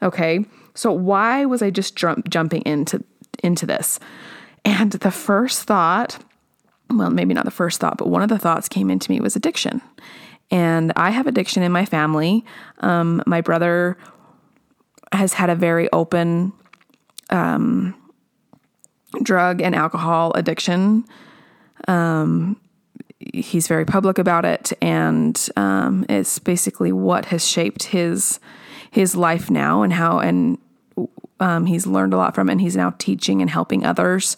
Okay? 0.00 0.44
So 0.74 0.92
why 0.92 1.44
was 1.44 1.60
I 1.60 1.70
just 1.70 1.96
jump, 1.96 2.28
jumping 2.28 2.62
into 2.62 3.02
into 3.42 3.66
this? 3.66 3.98
And 4.64 4.92
the 4.92 5.10
first 5.10 5.64
thought, 5.64 6.18
well, 6.88 7.10
maybe 7.10 7.34
not 7.34 7.44
the 7.44 7.50
first 7.50 7.80
thought, 7.80 7.98
but 7.98 8.08
one 8.08 8.22
of 8.22 8.28
the 8.28 8.38
thoughts 8.38 8.68
came 8.68 8.90
into 8.90 9.10
me 9.10 9.20
was 9.20 9.34
addiction. 9.34 9.82
And 10.52 10.92
I 10.96 11.10
have 11.10 11.26
addiction 11.26 11.62
in 11.62 11.72
my 11.72 11.86
family. 11.86 12.44
Um, 12.80 13.22
my 13.26 13.40
brother 13.40 13.96
has 15.10 15.32
had 15.32 15.50
a 15.50 15.54
very 15.54 15.90
open 15.92 16.52
um, 17.30 17.94
drug 19.22 19.62
and 19.62 19.74
alcohol 19.74 20.32
addiction. 20.34 21.04
Um, 21.88 22.60
he's 23.18 23.66
very 23.66 23.86
public 23.86 24.18
about 24.18 24.44
it, 24.44 24.72
and 24.82 25.48
um, 25.56 26.04
it's 26.08 26.38
basically 26.38 26.92
what 26.92 27.26
has 27.26 27.46
shaped 27.46 27.84
his 27.84 28.38
his 28.90 29.16
life 29.16 29.50
now 29.50 29.80
and 29.80 29.92
how 29.92 30.18
and 30.18 30.58
um, 31.40 31.64
he's 31.64 31.86
learned 31.86 32.12
a 32.12 32.18
lot 32.18 32.34
from 32.34 32.50
it 32.50 32.52
and 32.52 32.60
he's 32.60 32.76
now 32.76 32.94
teaching 32.98 33.40
and 33.40 33.48
helping 33.48 33.86
others 33.86 34.36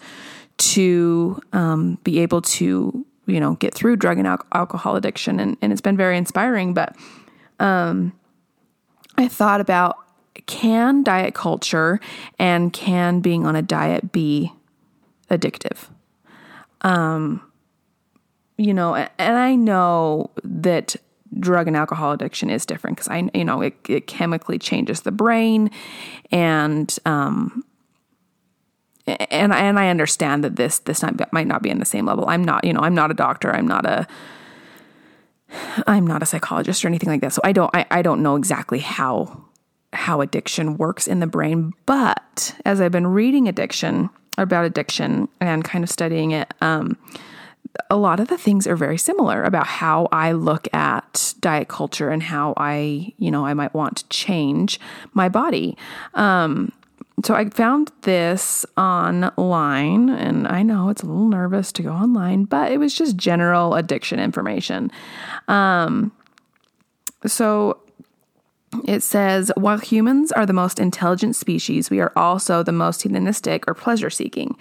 to 0.56 1.40
um, 1.52 1.98
be 2.04 2.20
able 2.20 2.40
to 2.40 3.04
you 3.26 3.40
know 3.40 3.54
get 3.54 3.74
through 3.74 3.96
drug 3.96 4.18
and 4.18 4.26
al- 4.26 4.46
alcohol 4.52 4.96
addiction 4.96 5.40
and, 5.40 5.56
and 5.62 5.72
it's 5.72 5.80
been 5.80 5.96
very 5.96 6.16
inspiring 6.16 6.74
but 6.74 6.96
um, 7.60 8.12
i 9.16 9.28
thought 9.28 9.60
about 9.60 9.98
can 10.46 11.02
diet 11.02 11.34
culture 11.34 12.00
and 12.38 12.72
can 12.72 13.20
being 13.20 13.46
on 13.46 13.54
a 13.54 13.62
diet 13.62 14.10
be 14.12 14.52
addictive? 15.30 15.88
Um 16.82 17.40
you 18.56 18.74
know 18.74 18.94
and 18.94 19.38
i 19.38 19.54
know 19.54 20.30
that 20.44 20.96
drug 21.38 21.66
and 21.66 21.76
alcohol 21.76 22.12
addiction 22.12 22.50
is 22.50 22.66
different 22.66 22.96
because 22.96 23.08
I, 23.08 23.28
you 23.34 23.44
know, 23.44 23.60
it, 23.60 23.74
it 23.88 24.06
chemically 24.06 24.58
changes 24.58 25.02
the 25.02 25.12
brain 25.12 25.70
and, 26.30 26.96
um, 27.04 27.64
and 29.06 29.52
and 29.52 29.78
I 29.78 29.88
understand 29.88 30.44
that 30.44 30.56
this 30.56 30.78
this 30.80 31.02
not, 31.02 31.32
might 31.32 31.46
not 31.46 31.62
be 31.62 31.70
in 31.70 31.78
the 31.78 31.84
same 31.84 32.06
level. 32.06 32.26
I'm 32.28 32.44
not, 32.44 32.64
you 32.64 32.72
know, 32.72 32.80
I'm 32.80 32.94
not 32.94 33.10
a 33.10 33.14
doctor. 33.14 33.54
I'm 33.54 33.66
not 33.66 33.86
a 33.86 34.06
I'm 35.86 36.06
not 36.06 36.22
a 36.22 36.26
psychologist 36.26 36.84
or 36.84 36.88
anything 36.88 37.08
like 37.08 37.20
that. 37.20 37.32
So 37.32 37.42
I 37.44 37.52
don't 37.52 37.74
I, 37.74 37.86
I 37.90 38.02
don't 38.02 38.22
know 38.22 38.36
exactly 38.36 38.78
how 38.78 39.44
how 39.92 40.20
addiction 40.20 40.76
works 40.76 41.06
in 41.06 41.20
the 41.20 41.26
brain. 41.26 41.72
But 41.86 42.54
as 42.64 42.80
I've 42.80 42.92
been 42.92 43.06
reading 43.06 43.48
addiction 43.48 44.10
about 44.38 44.64
addiction 44.64 45.28
and 45.40 45.64
kind 45.64 45.84
of 45.84 45.90
studying 45.90 46.32
it, 46.32 46.52
um, 46.60 46.96
a 47.90 47.96
lot 47.96 48.20
of 48.20 48.28
the 48.28 48.38
things 48.38 48.66
are 48.66 48.76
very 48.76 48.98
similar 48.98 49.42
about 49.44 49.66
how 49.66 50.08
I 50.12 50.32
look 50.32 50.72
at 50.74 51.34
diet 51.40 51.68
culture 51.68 52.10
and 52.10 52.22
how 52.22 52.54
I, 52.56 53.12
you 53.18 53.30
know, 53.30 53.44
I 53.44 53.54
might 53.54 53.74
want 53.74 53.98
to 53.98 54.08
change 54.08 54.80
my 55.12 55.28
body. 55.28 55.76
Um, 56.14 56.72
so 57.22 57.34
I 57.34 57.48
found 57.48 57.92
this 58.02 58.66
online, 58.76 60.10
and 60.10 60.48
I 60.48 60.62
know 60.62 60.88
it's 60.88 61.02
a 61.02 61.06
little 61.06 61.28
nervous 61.28 61.70
to 61.72 61.82
go 61.82 61.92
online, 61.92 62.44
but 62.44 62.72
it 62.72 62.78
was 62.78 62.94
just 62.94 63.16
general 63.16 63.74
addiction 63.74 64.18
information. 64.18 64.90
Um, 65.46 66.12
so 67.26 67.78
it 68.86 69.02
says, 69.02 69.52
while 69.56 69.78
humans 69.78 70.32
are 70.32 70.44
the 70.44 70.52
most 70.52 70.80
intelligent 70.80 71.36
species, 71.36 71.88
we 71.88 72.00
are 72.00 72.12
also 72.16 72.62
the 72.62 72.72
most 72.72 73.02
hedonistic 73.02 73.64
or 73.68 73.74
pleasure 73.74 74.10
seeking. 74.10 74.56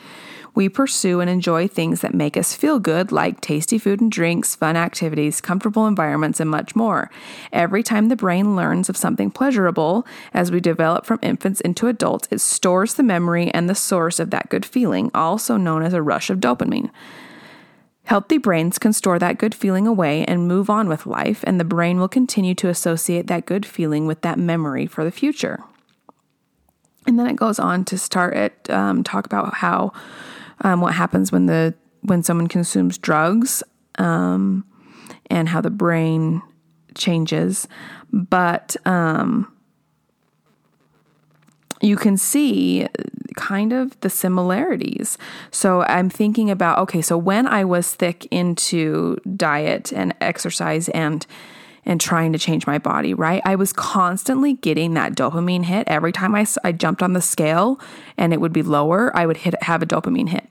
We 0.56 0.70
pursue 0.70 1.20
and 1.20 1.30
enjoy 1.30 1.68
things 1.68 2.02
that 2.02 2.14
make 2.14 2.38
us 2.38 2.54
feel 2.56 2.78
good, 2.78 3.12
like 3.12 3.42
tasty 3.42 3.80
food 3.80 4.02
and 4.02 4.12
drinks, 4.12 4.56
fun 4.56 4.76
activities, 4.76 5.42
comfortable 5.42 5.88
environments, 5.88 6.40
and 6.40 6.50
much 6.50 6.76
more. 6.76 7.10
Every 7.52 7.82
time 7.82 8.08
the 8.08 8.16
brain 8.16 8.56
learns 8.56 8.88
of 8.88 8.96
something 8.96 9.32
pleasurable, 9.32 10.06
as 10.32 10.52
we 10.52 10.60
develop 10.60 11.06
from 11.08 11.20
infants 11.24 11.60
into 11.62 11.88
adults, 11.88 12.28
it 12.30 12.40
stores 12.40 12.94
the 12.94 13.04
memory 13.04 13.50
and 13.52 13.68
the 13.68 13.74
source 13.74 14.20
of 14.20 14.30
that 14.30 14.50
good 14.50 14.66
feeling, 14.66 15.10
also 15.16 15.58
known 15.58 15.82
as 15.82 15.94
a 15.94 16.04
rush 16.04 16.30
of 16.30 16.40
dopamine. 16.40 16.92
Healthy 18.04 18.38
brains 18.38 18.78
can 18.78 18.94
store 18.94 19.18
that 19.18 19.40
good 19.40 19.56
feeling 19.56 19.88
away 19.88 20.24
and 20.26 20.48
move 20.48 20.70
on 20.70 20.88
with 20.88 21.08
life, 21.08 21.44
and 21.48 21.60
the 21.60 21.64
brain 21.64 22.00
will 22.00 22.10
continue 22.10 22.54
to 22.56 22.70
associate 22.70 23.26
that 23.26 23.48
good 23.48 23.66
feeling 23.66 24.06
with 24.06 24.22
that 24.22 24.38
memory 24.38 24.86
for 24.86 25.04
the 25.04 25.12
future. 25.12 25.64
And 27.08 27.18
then 27.18 27.28
it 27.28 27.38
goes 27.38 27.60
on 27.60 27.86
to 27.86 27.98
start 27.98 28.36
it, 28.36 28.70
um, 28.70 29.04
talk 29.04 29.26
about 29.26 29.56
how 29.56 29.94
um, 30.64 30.82
what 30.82 30.94
happens 30.94 31.32
when 31.32 31.46
the 31.46 31.74
when 32.02 32.24
someone 32.24 32.48
consumes 32.48 32.98
drugs 32.98 33.64
um, 33.98 34.66
and 35.30 35.48
how 35.48 35.62
the 35.62 35.70
brain 35.70 36.42
changes, 36.96 37.68
but 38.12 38.76
um, 38.86 39.52
you 41.82 41.96
can 41.96 42.18
see 42.18 42.88
kind 43.36 43.74
of 43.74 44.00
the 44.02 44.10
similarities. 44.10 45.18
So 45.52 45.84
I'm 45.84 46.10
thinking 46.10 46.50
about 46.50 46.80
okay, 46.80 47.02
so 47.02 47.18
when 47.18 47.48
I 47.48 47.66
was 47.66 47.94
thick 47.94 48.26
into 48.32 49.18
diet 49.36 49.92
and 49.92 50.14
exercise 50.22 50.90
and 50.90 51.26
and 51.86 52.00
trying 52.00 52.32
to 52.34 52.40
change 52.40 52.66
my 52.66 52.78
body, 52.78 53.14
right? 53.14 53.42
I 53.46 53.56
was 53.56 53.74
constantly 53.74 54.54
getting 54.54 54.94
that 54.94 55.14
dopamine 55.14 55.66
hit. 55.66 55.88
Every 55.88 56.12
time 56.12 56.36
I, 56.36 56.46
I 56.64 56.72
jumped 56.72 57.04
on 57.04 57.14
the 57.14 57.22
scale 57.22 57.80
and 58.18 58.34
it 58.34 58.40
would 58.40 58.54
be 58.54 58.64
lower, 58.64 59.16
I 59.16 59.26
would 59.26 59.38
hit 59.38 59.62
have 59.64 59.82
a 59.82 59.86
dopamine 59.86 60.30
hit. 60.30 60.48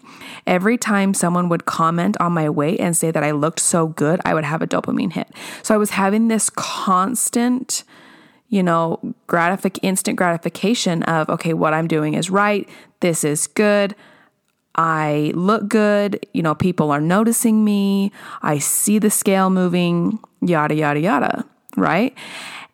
Every 0.46 0.76
time 0.76 1.14
someone 1.14 1.48
would 1.48 1.64
comment 1.64 2.16
on 2.20 2.32
my 2.32 2.50
weight 2.50 2.80
and 2.80 2.96
say 2.96 3.10
that 3.10 3.24
I 3.24 3.30
looked 3.30 3.60
so 3.60 3.86
good, 3.86 4.20
I 4.24 4.34
would 4.34 4.44
have 4.44 4.62
a 4.62 4.66
dopamine 4.66 5.12
hit. 5.12 5.28
So 5.62 5.74
I 5.74 5.78
was 5.78 5.90
having 5.90 6.28
this 6.28 6.50
constant 6.50 7.84
you 8.48 8.62
know, 8.62 9.00
gratific 9.28 9.78
instant 9.80 10.18
gratification 10.18 11.02
of 11.04 11.26
okay, 11.30 11.54
what 11.54 11.72
I'm 11.72 11.88
doing 11.88 12.12
is 12.12 12.28
right. 12.28 12.68
This 13.00 13.24
is 13.24 13.46
good. 13.46 13.96
I 14.74 15.32
look 15.34 15.68
good, 15.68 16.24
you 16.32 16.42
know, 16.42 16.54
people 16.54 16.90
are 16.90 17.00
noticing 17.00 17.64
me. 17.64 18.12
I 18.42 18.58
see 18.58 18.98
the 18.98 19.10
scale 19.10 19.48
moving, 19.48 20.18
yada 20.42 20.74
yada 20.74 21.00
yada, 21.00 21.44
right? 21.76 22.14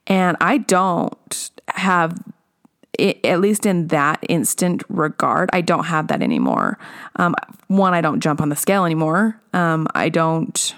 And 0.06 0.36
I 0.40 0.58
don't 0.58 1.50
have 1.68 2.18
at 2.98 3.40
least 3.40 3.64
in 3.64 3.88
that 3.88 4.18
instant 4.28 4.82
regard, 4.88 5.50
I 5.52 5.60
don't 5.60 5.84
have 5.84 6.08
that 6.08 6.20
anymore. 6.20 6.78
Um, 7.16 7.34
one, 7.68 7.94
I 7.94 8.00
don't 8.00 8.20
jump 8.20 8.40
on 8.40 8.48
the 8.48 8.56
scale 8.56 8.84
anymore. 8.84 9.40
Um, 9.52 9.86
I 9.94 10.08
don't, 10.08 10.74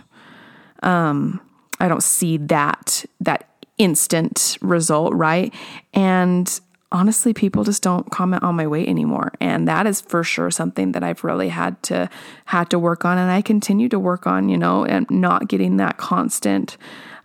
um, 0.83 1.41
I 1.79 1.89
don't 1.89 2.03
see 2.03 2.37
that 2.37 3.07
that 3.21 3.49
instant 3.79 4.59
result, 4.61 5.15
right? 5.15 5.55
And 5.95 6.61
honestly, 6.93 7.33
people 7.33 7.65
just 7.65 7.83
don't 7.83 8.11
comment 8.11 8.43
on 8.43 8.57
my 8.57 8.67
weight 8.67 8.89
anymore. 8.89 9.33
And 9.41 9.69
that 9.69 9.87
is 9.87 10.01
for 10.01 10.25
sure 10.25 10.51
something 10.51 10.93
that 10.93 11.05
I've 11.05 11.23
really 11.25 11.49
had 11.49 11.83
to 11.85 12.09
had 12.47 12.71
to 12.71 12.79
work 12.79 13.05
on 13.05 13.19
and 13.19 13.31
I 13.31 13.43
continue 13.43 13.89
to 13.89 13.99
work 13.99 14.27
on, 14.27 14.49
you 14.49 14.57
know, 14.57 14.85
and 14.85 15.09
not 15.11 15.49
getting 15.49 15.77
that 15.77 15.99
constant 15.99 16.77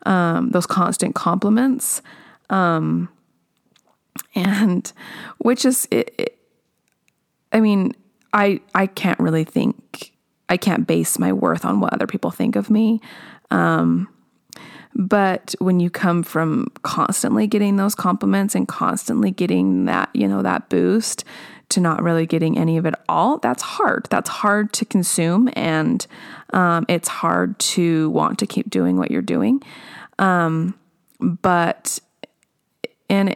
um, 0.06 0.50
those 0.52 0.68
constant 0.68 1.16
compliments. 1.16 2.02
Um, 2.50 3.10
and 4.36 4.92
which 5.40 5.66
is 5.66 5.88
it, 5.92 6.14
it, 6.18 6.38
I 7.52 7.60
mean, 7.60 7.96
I 8.34 8.62
I 8.76 8.88
can't 8.88 9.20
really 9.20 9.44
think 9.44 10.12
I 10.48 10.58
can't 10.58 10.86
base 10.86 11.18
my 11.18 11.34
worth 11.34 11.66
on 11.66 11.80
what 11.80 11.94
other 11.94 12.08
people 12.08 12.32
think 12.32 12.56
of 12.56 12.70
me. 12.70 13.02
Um, 13.50 14.08
but 14.96 15.54
when 15.60 15.82
you 15.82 15.90
come 15.90 16.24
from 16.24 16.72
constantly 16.84 17.48
getting 17.48 17.76
those 17.76 17.96
compliments 17.96 18.56
and 18.56 18.68
constantly 18.68 19.30
getting 19.30 19.86
that, 19.86 20.10
you 20.14 20.28
know, 20.28 20.42
that 20.42 20.70
boost 20.70 21.26
to 21.70 21.82
not 21.82 22.02
really 22.02 22.26
getting 22.26 22.58
any 22.58 22.78
of 22.78 22.86
it 22.86 22.96
all, 23.10 23.38
that's 23.40 23.62
hard. 23.62 24.08
That's 24.10 24.30
hard 24.30 24.72
to 24.74 24.86
consume 24.86 25.50
and 25.54 26.06
um, 26.54 26.86
it's 26.88 27.10
hard 27.10 27.60
to 27.60 28.10
want 28.12 28.40
to 28.40 28.48
keep 28.48 28.70
doing 28.70 28.98
what 28.98 29.12
you're 29.12 29.22
doing. 29.22 29.62
Um, 30.18 30.76
but, 31.20 32.00
and 33.10 33.36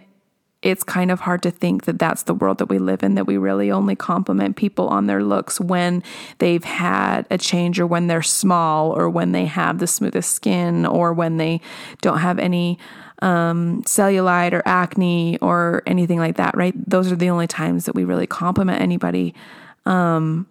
it's 0.62 0.84
kind 0.84 1.10
of 1.10 1.22
hard 1.22 1.42
to 1.44 1.52
think 1.52 1.86
that 1.86 1.98
that's 1.98 2.24
the 2.24 2.34
world 2.34 2.58
that 2.58 2.68
we 2.68 2.80
live 2.80 3.02
in, 3.02 3.16
that 3.16 3.26
we 3.26 3.38
really 3.38 3.72
only 3.72 3.96
compliment 3.96 4.58
people 4.58 4.88
on 4.90 5.08
their 5.08 5.24
looks 5.24 5.60
when 5.60 6.04
they've 6.40 6.66
had 6.66 7.26
a 7.32 7.38
change 7.38 7.80
or 7.80 7.88
when 7.88 8.08
they're 8.08 8.22
small 8.22 8.92
or 8.92 9.10
when 9.10 9.32
they 9.32 9.46
have 9.46 9.80
the 9.80 9.88
smoothest 9.88 10.32
skin 10.32 10.86
or 10.86 11.14
when 11.14 11.38
they 11.38 11.62
don't 12.02 12.20
have 12.20 12.40
any 12.40 12.78
um, 13.22 13.82
cellulite 13.84 14.52
or 14.52 14.62
acne 14.66 15.38
or 15.40 15.82
anything 15.86 16.20
like 16.20 16.36
that, 16.36 16.56
right? 16.58 16.74
Those 16.90 17.12
are 17.12 17.16
the 17.16 17.30
only 17.30 17.48
times 17.48 17.86
that 17.86 17.96
we 17.96 18.04
really 18.04 18.28
compliment 18.28 18.82
anybody. 18.82 19.34
Um, 19.86 20.46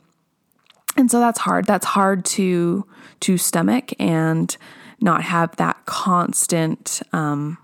and 0.96 1.10
so 1.10 1.20
that's 1.20 1.40
hard. 1.40 1.66
That's 1.66 1.86
hard 1.86 2.24
to 2.26 2.86
to 3.20 3.36
stomach 3.36 3.92
and 3.98 4.56
not 5.00 5.22
have 5.22 5.54
that 5.56 5.84
constant 5.86 7.02
um, 7.12 7.58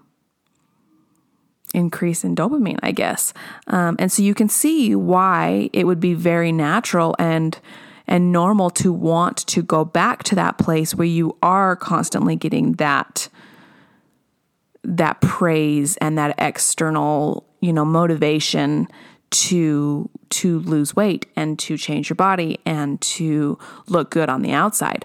increase 1.74 2.24
in 2.24 2.34
dopamine, 2.34 2.78
I 2.82 2.92
guess. 2.92 3.34
Um, 3.66 3.96
and 3.98 4.10
so 4.10 4.22
you 4.22 4.34
can 4.34 4.48
see 4.48 4.94
why 4.94 5.70
it 5.72 5.84
would 5.84 6.00
be 6.00 6.14
very 6.14 6.52
natural 6.52 7.14
and 7.18 7.58
and 8.06 8.32
normal 8.32 8.68
to 8.68 8.92
want 8.92 9.38
to 9.38 9.62
go 9.62 9.82
back 9.82 10.22
to 10.24 10.34
that 10.34 10.58
place 10.58 10.94
where 10.94 11.06
you 11.06 11.36
are 11.42 11.74
constantly 11.74 12.36
getting 12.36 12.72
that 12.74 13.28
that 14.82 15.20
praise 15.22 15.96
and 15.96 16.18
that 16.18 16.34
external, 16.38 17.46
you 17.60 17.72
know, 17.72 17.84
motivation 17.84 18.86
to 19.30 20.08
to 20.30 20.60
lose 20.60 20.94
weight 20.94 21.26
and 21.36 21.58
to 21.58 21.76
change 21.76 22.08
your 22.08 22.16
body 22.16 22.58
and 22.66 23.00
to 23.00 23.58
look 23.88 24.10
good 24.10 24.28
on 24.28 24.42
the 24.42 24.52
outside. 24.52 25.04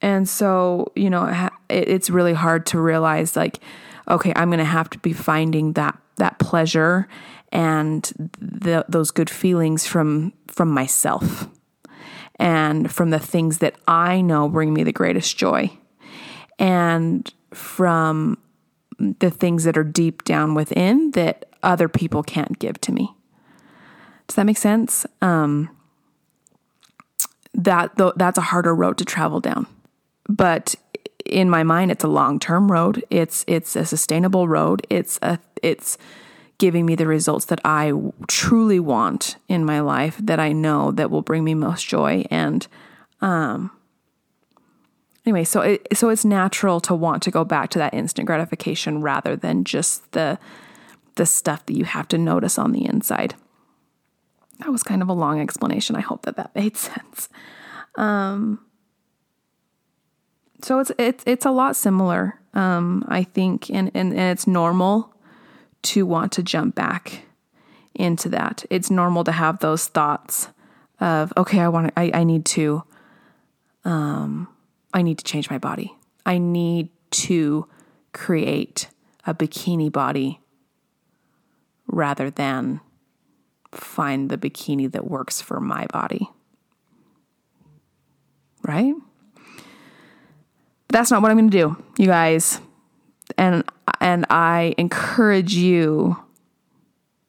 And 0.00 0.28
so, 0.28 0.92
you 0.94 1.10
know, 1.10 1.50
it's 1.68 2.10
really 2.10 2.34
hard 2.34 2.66
to 2.66 2.80
realize 2.80 3.36
like 3.36 3.60
okay, 4.08 4.32
I'm 4.36 4.48
going 4.48 4.58
to 4.58 4.64
have 4.64 4.90
to 4.90 4.98
be 4.98 5.12
finding 5.12 5.72
that 5.74 5.98
that 6.16 6.38
pleasure 6.38 7.08
and 7.52 8.30
the, 8.40 8.84
those 8.88 9.10
good 9.10 9.30
feelings 9.30 9.86
from 9.86 10.32
from 10.48 10.70
myself 10.70 11.48
and 12.36 12.90
from 12.90 13.10
the 13.10 13.18
things 13.18 13.58
that 13.58 13.76
I 13.86 14.20
know 14.20 14.48
bring 14.48 14.72
me 14.72 14.82
the 14.82 14.92
greatest 14.92 15.36
joy 15.36 15.70
and 16.58 17.32
from 17.52 18.38
the 18.98 19.30
things 19.30 19.64
that 19.64 19.78
are 19.78 19.84
deep 19.84 20.24
down 20.24 20.54
within 20.54 21.12
that 21.12 21.46
other 21.62 21.88
people 21.88 22.22
can't 22.22 22.58
give 22.58 22.80
to 22.82 22.92
me. 22.92 23.14
Does 24.26 24.36
that 24.36 24.44
make 24.44 24.58
sense? 24.58 25.06
Um, 25.22 25.70
that 27.54 27.92
that's 28.16 28.38
a 28.38 28.42
harder 28.42 28.74
road 28.74 28.98
to 28.98 29.04
travel 29.04 29.40
down. 29.40 29.66
But 30.28 30.74
in 31.28 31.50
my 31.50 31.62
mind 31.62 31.90
it's 31.90 32.04
a 32.04 32.08
long-term 32.08 32.70
road. 32.70 33.04
It's 33.10 33.44
it's 33.46 33.76
a 33.76 33.84
sustainable 33.84 34.48
road. 34.48 34.86
It's 34.90 35.18
a 35.22 35.38
it's 35.62 35.98
giving 36.58 36.84
me 36.84 36.96
the 36.96 37.06
results 37.06 37.44
that 37.46 37.60
I 37.64 37.92
truly 38.26 38.80
want 38.80 39.36
in 39.48 39.64
my 39.64 39.80
life 39.80 40.18
that 40.20 40.40
I 40.40 40.52
know 40.52 40.90
that 40.92 41.10
will 41.10 41.22
bring 41.22 41.44
me 41.44 41.54
most 41.54 41.86
joy 41.86 42.24
and 42.30 42.66
um 43.20 43.70
anyway, 45.24 45.44
so 45.44 45.60
it 45.60 45.86
so 45.96 46.08
it's 46.08 46.24
natural 46.24 46.80
to 46.80 46.94
want 46.94 47.22
to 47.24 47.30
go 47.30 47.44
back 47.44 47.70
to 47.70 47.78
that 47.78 47.94
instant 47.94 48.26
gratification 48.26 49.02
rather 49.02 49.36
than 49.36 49.64
just 49.64 50.10
the 50.12 50.38
the 51.14 51.26
stuff 51.26 51.66
that 51.66 51.76
you 51.76 51.84
have 51.84 52.08
to 52.08 52.18
notice 52.18 52.58
on 52.58 52.72
the 52.72 52.86
inside. 52.86 53.34
that 54.60 54.70
was 54.70 54.82
kind 54.82 55.02
of 55.02 55.08
a 55.08 55.12
long 55.12 55.40
explanation. 55.40 55.96
I 55.96 56.00
hope 56.00 56.22
that 56.22 56.36
that 56.36 56.54
made 56.56 56.76
sense. 56.76 57.28
Um, 57.96 58.60
so 60.62 60.80
it's 60.80 60.92
it's 60.98 61.24
it's 61.26 61.46
a 61.46 61.50
lot 61.50 61.76
similar, 61.76 62.40
um, 62.54 63.04
I 63.08 63.22
think, 63.24 63.70
and, 63.70 63.90
and 63.94 64.12
and 64.12 64.32
it's 64.32 64.46
normal 64.46 65.14
to 65.82 66.04
want 66.04 66.32
to 66.32 66.42
jump 66.42 66.74
back 66.74 67.22
into 67.94 68.28
that. 68.30 68.64
It's 68.70 68.90
normal 68.90 69.24
to 69.24 69.32
have 69.32 69.60
those 69.60 69.86
thoughts 69.86 70.48
of 71.00 71.32
okay, 71.36 71.60
I 71.60 71.68
want 71.68 71.92
I 71.96 72.10
I 72.12 72.24
need 72.24 72.44
to, 72.46 72.82
um, 73.84 74.48
I 74.92 75.02
need 75.02 75.18
to 75.18 75.24
change 75.24 75.50
my 75.50 75.58
body. 75.58 75.94
I 76.26 76.38
need 76.38 76.90
to 77.10 77.68
create 78.12 78.88
a 79.26 79.34
bikini 79.34 79.90
body 79.92 80.40
rather 81.86 82.30
than 82.30 82.80
find 83.72 84.30
the 84.30 84.38
bikini 84.38 84.90
that 84.90 85.06
works 85.06 85.40
for 85.40 85.60
my 85.60 85.86
body. 85.86 86.28
Right? 88.62 88.94
That's 90.88 91.10
not 91.10 91.22
what 91.22 91.30
I'm 91.30 91.36
going 91.36 91.50
to 91.50 91.58
do, 91.58 91.84
you 91.98 92.06
guys. 92.06 92.60
And 93.36 93.64
and 94.00 94.24
I 94.30 94.74
encourage 94.78 95.54
you 95.54 96.16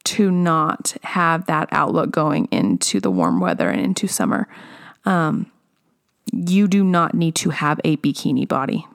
to 0.04 0.30
not 0.30 0.96
have 1.02 1.46
that 1.46 1.68
outlook 1.72 2.10
going 2.10 2.46
into 2.46 3.00
the 3.00 3.10
warm 3.10 3.38
weather 3.38 3.68
and 3.68 3.80
into 3.80 4.08
summer. 4.08 4.48
Um, 5.04 5.50
you 6.32 6.68
do 6.68 6.82
not 6.84 7.14
need 7.14 7.34
to 7.36 7.50
have 7.50 7.80
a 7.84 7.96
bikini 7.98 8.46
body. 8.48 8.86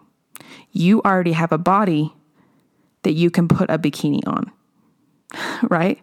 You 0.71 1.01
already 1.04 1.34
have 1.34 1.51
a 1.51 1.58
body 1.58 2.13
that 3.04 3.13
you 3.13 3.30
can 3.30 3.47
put 3.47 3.69
a 3.69 3.78
bikini 3.78 4.21
on, 4.28 4.51
right? 5.69 6.01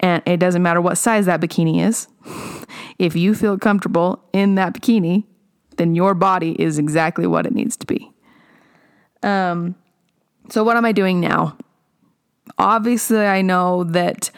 And 0.00 0.22
it 0.26 0.38
doesn't 0.38 0.62
matter 0.62 0.80
what 0.80 0.98
size 0.98 1.26
that 1.26 1.40
bikini 1.40 1.86
is. 1.86 2.08
If 2.98 3.14
you 3.14 3.36
feel 3.36 3.56
comfortable 3.58 4.24
in 4.32 4.56
that 4.56 4.74
bikini, 4.74 5.22
then 5.78 5.94
your 5.94 6.14
body 6.14 6.60
is 6.60 6.78
exactly 6.78 7.26
what 7.26 7.46
it 7.46 7.54
needs 7.54 7.76
to 7.78 7.86
be. 7.86 8.12
Um, 9.22 9.74
so, 10.50 10.62
what 10.62 10.76
am 10.76 10.84
I 10.84 10.92
doing 10.92 11.20
now? 11.20 11.56
Obviously, 12.58 13.24
I 13.26 13.42
know 13.42 13.84
that 13.84 14.30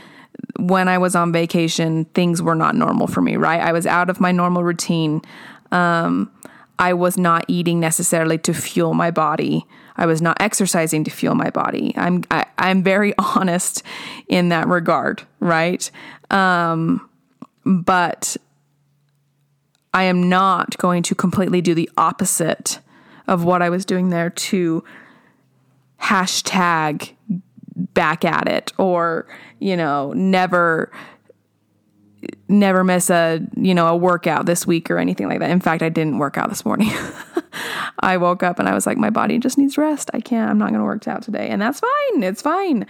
when 0.59 0.89
I 0.89 0.99
was 0.99 1.15
on 1.15 1.33
vacation, 1.33 2.05
things 2.07 2.43
were 2.43 2.55
not 2.55 2.75
normal 2.75 3.07
for 3.07 3.21
me, 3.21 3.37
right? 3.37 3.61
I 3.61 3.73
was 3.73 3.87
out 3.87 4.11
of 4.11 4.21
my 4.21 4.33
normal 4.33 4.63
routine. 4.63 5.23
Um, 5.73 6.31
I 6.79 6.95
was 6.95 7.19
not 7.19 7.45
eating 7.47 7.79
necessarily 7.79 8.39
to 8.39 8.55
fuel 8.55 8.95
my 8.95 9.11
body. 9.11 9.67
I 9.97 10.07
was 10.07 10.23
not 10.23 10.39
exercising 10.41 11.05
to 11.05 11.11
fuel 11.11 11.35
my 11.35 11.51
body. 11.51 11.93
I'm 11.97 12.25
I, 12.31 12.41
am 12.41 12.47
i 12.59 12.71
am 12.71 12.83
very 12.83 13.15
honest 13.19 13.83
in 14.29 14.49
that 14.49 14.67
regard, 14.67 15.23
right? 15.41 15.91
Um, 16.31 17.09
but 17.65 18.37
I 19.93 20.05
am 20.05 20.29
not 20.29 20.77
going 20.79 21.03
to 21.05 21.15
completely 21.15 21.61
do 21.61 21.75
the 21.75 21.91
opposite 21.97 22.79
of 23.27 23.45
what 23.45 23.63
I 23.63 23.71
was 23.71 23.85
doing 23.85 24.11
there 24.11 24.31
to 24.31 24.85
hashtag 26.01 27.13
back 27.95 28.25
at 28.25 28.49
it 28.49 28.73
or, 28.79 29.27
you 29.59 29.77
know, 29.77 30.13
never 30.13 30.91
never 32.49 32.85
miss 32.85 33.09
a 33.09 33.41
you 33.57 33.75
know 33.75 33.87
a 33.87 33.97
workout 33.97 34.45
this 34.45 34.67
week 34.67 34.91
or 34.91 34.99
anything 34.99 35.27
like 35.27 35.39
that. 35.39 35.51
In 35.51 35.61
fact 35.61 35.83
i 35.83 35.89
didn't 35.89 36.19
work 36.19 36.37
out 36.37 36.51
this 36.51 36.65
morning. 36.65 36.91
I 38.01 38.17
woke 38.19 38.43
up 38.43 38.59
and 38.59 38.69
i 38.69 38.75
was 38.75 38.87
like 38.87 38.99
my 38.99 39.09
body 39.11 39.39
just 39.39 39.57
needs 39.57 39.79
rest. 39.79 40.11
I 40.13 40.21
can't 40.21 40.51
i'm 40.51 40.59
not 40.59 40.69
going 40.69 40.81
to 40.81 40.85
work 40.85 41.09
out 41.09 41.23
today. 41.23 41.49
And 41.49 41.63
that's 41.63 41.81
fine. 41.81 42.23
It's 42.23 42.43
fine. 42.43 42.87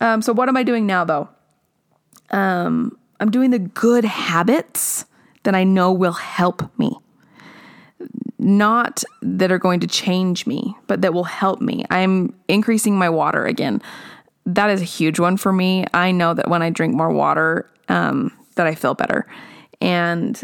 Um, 0.00 0.22
so 0.22 0.32
what 0.32 0.48
am 0.48 0.56
i 0.56 0.62
doing 0.62 0.86
now 0.86 1.04
though? 1.04 1.28
Um, 2.30 2.96
i'm 3.18 3.30
doing 3.30 3.50
the 3.50 3.58
good 3.58 4.04
habits 4.04 5.06
that 5.42 5.54
I 5.54 5.64
know 5.64 5.92
will 5.92 6.12
help 6.12 6.70
me. 6.78 6.96
Not 8.38 9.04
that 9.20 9.52
are 9.52 9.58
going 9.58 9.80
to 9.80 9.86
change 9.86 10.46
me, 10.46 10.76
but 10.86 11.02
that 11.02 11.14
will 11.14 11.24
help 11.24 11.60
me. 11.60 11.84
I'm 11.90 12.34
increasing 12.48 12.98
my 12.98 13.08
water 13.08 13.46
again. 13.46 13.80
That 14.46 14.70
is 14.70 14.80
a 14.80 14.84
huge 14.84 15.20
one 15.20 15.36
for 15.36 15.52
me. 15.52 15.84
I 15.94 16.10
know 16.10 16.34
that 16.34 16.48
when 16.48 16.62
I 16.62 16.70
drink 16.70 16.94
more 16.94 17.12
water, 17.12 17.70
um, 17.88 18.36
that 18.56 18.66
I 18.66 18.74
feel 18.74 18.94
better, 18.94 19.26
and 19.80 20.42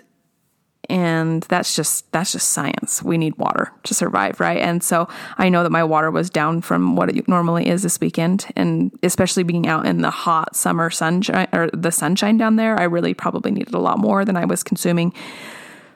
and 0.89 1.43
that's 1.45 1.77
just 1.77 2.11
that's 2.13 2.33
just 2.33 2.51
science. 2.51 3.03
We 3.03 3.19
need 3.19 3.37
water 3.37 3.73
to 3.85 3.95
survive 3.95 4.41
right? 4.41 4.59
And 4.59 4.83
so 4.83 5.09
i 5.37 5.49
know 5.49 5.63
that 5.63 5.71
my 5.71 5.85
water 5.85 6.11
was 6.11 6.31
down 6.31 6.61
from 6.63 6.97
what 6.97 7.09
it 7.11 7.29
normally 7.29 7.69
is 7.69 7.83
this 7.83 8.01
weekend. 8.01 8.47
And 8.57 8.97
especially 9.03 9.43
being 9.43 9.67
out 9.67 9.87
in 9.87 10.01
the 10.01 10.11
hot 10.11 10.57
summer 10.57 10.91
sunshine 10.91 11.49
or 11.53 11.69
the 11.73 11.93
sunshine 11.93 12.37
down 12.37 12.57
there 12.57 12.79
i 12.79 12.85
really 12.85 13.15
probably 13.15 13.51
needed 13.51 13.75
a 13.75 13.79
lot 13.79 13.99
more 13.99 14.25
than 14.25 14.37
i 14.37 14.45
was 14.45 14.63
consuming. 14.63 15.13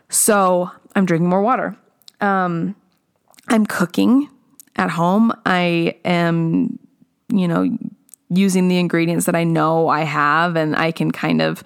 So 0.09 0.71
i'm 0.95 1.07
drinking 1.07 1.29
more 1.29 1.43
water. 1.43 1.77
Um, 2.21 2.75
i'm 3.49 3.67
cooking 3.67 4.29
at 4.77 4.91
home. 4.91 5.33
I 5.45 5.97
am 6.05 6.79
you 7.29 7.49
know 7.49 7.77
using 8.29 8.69
the 8.69 8.79
ingredients 8.79 9.27
that 9.27 9.35
i 9.35 9.45
know 9.45 9.89
i 9.89 10.03
have 10.03 10.57
and 10.57 10.75
i 10.75 10.91
can 10.91 11.11
kind 11.11 11.43
of 11.43 11.63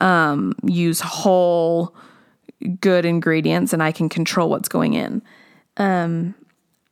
um, 0.00 0.54
use 0.64 1.00
whole 1.00 1.94
good 2.80 3.04
ingredients 3.04 3.72
and 3.72 3.82
I 3.82 3.92
can 3.92 4.08
control 4.08 4.50
what's 4.50 4.68
going 4.68 4.94
in. 4.94 5.22
Um, 5.76 6.34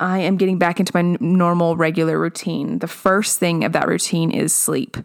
I 0.00 0.18
am 0.18 0.36
getting 0.36 0.58
back 0.58 0.80
into 0.80 0.92
my 0.94 1.00
n- 1.00 1.16
normal, 1.20 1.76
regular 1.76 2.18
routine. 2.18 2.80
The 2.80 2.88
first 2.88 3.38
thing 3.38 3.64
of 3.64 3.72
that 3.72 3.88
routine 3.88 4.30
is 4.30 4.54
sleep. 4.54 4.96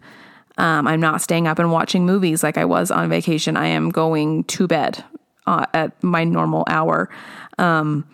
Um, 0.58 0.86
I'm 0.86 1.00
not 1.00 1.22
staying 1.22 1.46
up 1.46 1.58
and 1.58 1.72
watching 1.72 2.04
movies 2.04 2.42
like 2.42 2.58
I 2.58 2.64
was 2.64 2.90
on 2.90 3.08
vacation. 3.08 3.56
I 3.56 3.68
am 3.68 3.90
going 3.90 4.44
to 4.44 4.66
bed 4.66 5.02
uh, 5.46 5.66
at 5.72 6.02
my 6.02 6.24
normal 6.24 6.64
hour. 6.68 7.08
Um, 7.58 8.06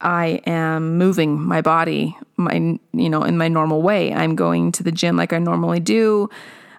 I 0.00 0.40
am 0.46 0.98
moving 0.98 1.40
my 1.40 1.60
body, 1.60 2.16
my 2.36 2.78
you 2.92 3.10
know, 3.10 3.22
in 3.22 3.38
my 3.38 3.48
normal 3.48 3.82
way. 3.82 4.12
I'm 4.12 4.36
going 4.36 4.70
to 4.72 4.82
the 4.82 4.92
gym 4.92 5.16
like 5.16 5.32
I 5.32 5.38
normally 5.38 5.80
do. 5.80 6.28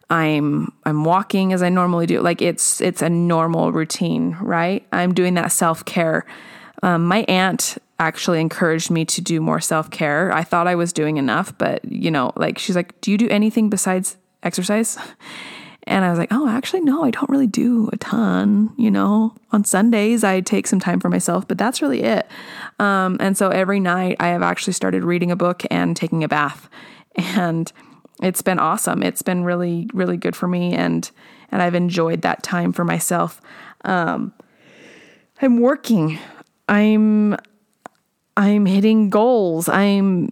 I'm 0.10 0.74
I'm 0.86 1.04
walking 1.04 1.54
as 1.54 1.62
I 1.62 1.70
normally 1.70 2.06
do. 2.08 2.22
Like 2.22 2.42
it's 2.42 2.82
it's 2.82 3.02
a 3.02 3.10
normal 3.10 3.72
routine, 3.72 4.38
right? 4.42 4.86
I'm 4.92 5.14
doing 5.14 5.36
that 5.36 5.52
self 5.52 5.86
care. 5.86 6.26
Um, 6.82 7.06
my 7.06 7.26
aunt 7.28 7.78
actually 8.00 8.40
encouraged 8.40 8.90
me 8.90 9.06
to 9.06 9.22
do 9.22 9.42
more 9.42 9.60
self 9.60 9.92
care. 9.92 10.32
I 10.32 10.44
thought 10.44 10.68
I 10.68 10.76
was 10.76 10.94
doing 10.94 11.18
enough, 11.18 11.56
but 11.58 11.84
you 11.86 12.10
know, 12.10 12.32
like 12.36 12.58
she's 12.58 12.76
like, 12.76 13.00
"Do 13.02 13.12
you 13.12 13.18
do 13.18 13.30
anything 13.30 13.70
besides 13.70 14.18
exercise?" 14.44 14.98
And 15.88 16.06
I 16.06 16.12
was 16.12 16.20
like, 16.20 16.32
"Oh, 16.32 16.48
actually, 16.48 16.82
no, 16.82 17.04
I 17.04 17.10
don't 17.10 17.30
really 17.30 17.48
do 17.48 17.90
a 17.92 17.98
ton. 17.98 18.72
You 18.78 18.92
know, 18.92 19.34
on 19.52 19.64
Sundays 19.64 20.24
I 20.24 20.42
take 20.42 20.68
some 20.68 20.80
time 20.80 21.00
for 21.00 21.10
myself, 21.10 21.48
but 21.48 21.58
that's 21.58 21.82
really 21.82 22.04
it." 22.04 22.28
Um, 22.80 23.18
and 23.20 23.36
so 23.36 23.50
every 23.50 23.80
night 23.80 24.18
I 24.20 24.28
have 24.28 24.44
actually 24.44 24.74
started 24.74 25.04
reading 25.04 25.32
a 25.32 25.36
book 25.36 25.64
and 25.72 25.96
taking 25.96 26.24
a 26.24 26.28
bath, 26.28 26.70
and 27.16 27.72
it's 28.22 28.42
been 28.42 28.60
awesome. 28.60 29.02
It's 29.02 29.22
been 29.22 29.44
really, 29.44 29.90
really 29.94 30.18
good 30.18 30.36
for 30.36 30.48
me, 30.48 30.74
and 30.74 31.10
and 31.52 31.62
I've 31.62 31.76
enjoyed 31.76 32.22
that 32.22 32.44
time 32.44 32.74
for 32.74 32.84
myself. 32.84 33.42
Um, 33.86 34.34
I'm 35.42 35.60
working. 35.60 36.20
I'm 36.68 37.38
I'm 38.36 38.66
hitting 38.66 39.10
goals. 39.10 39.70
I'm 39.70 40.32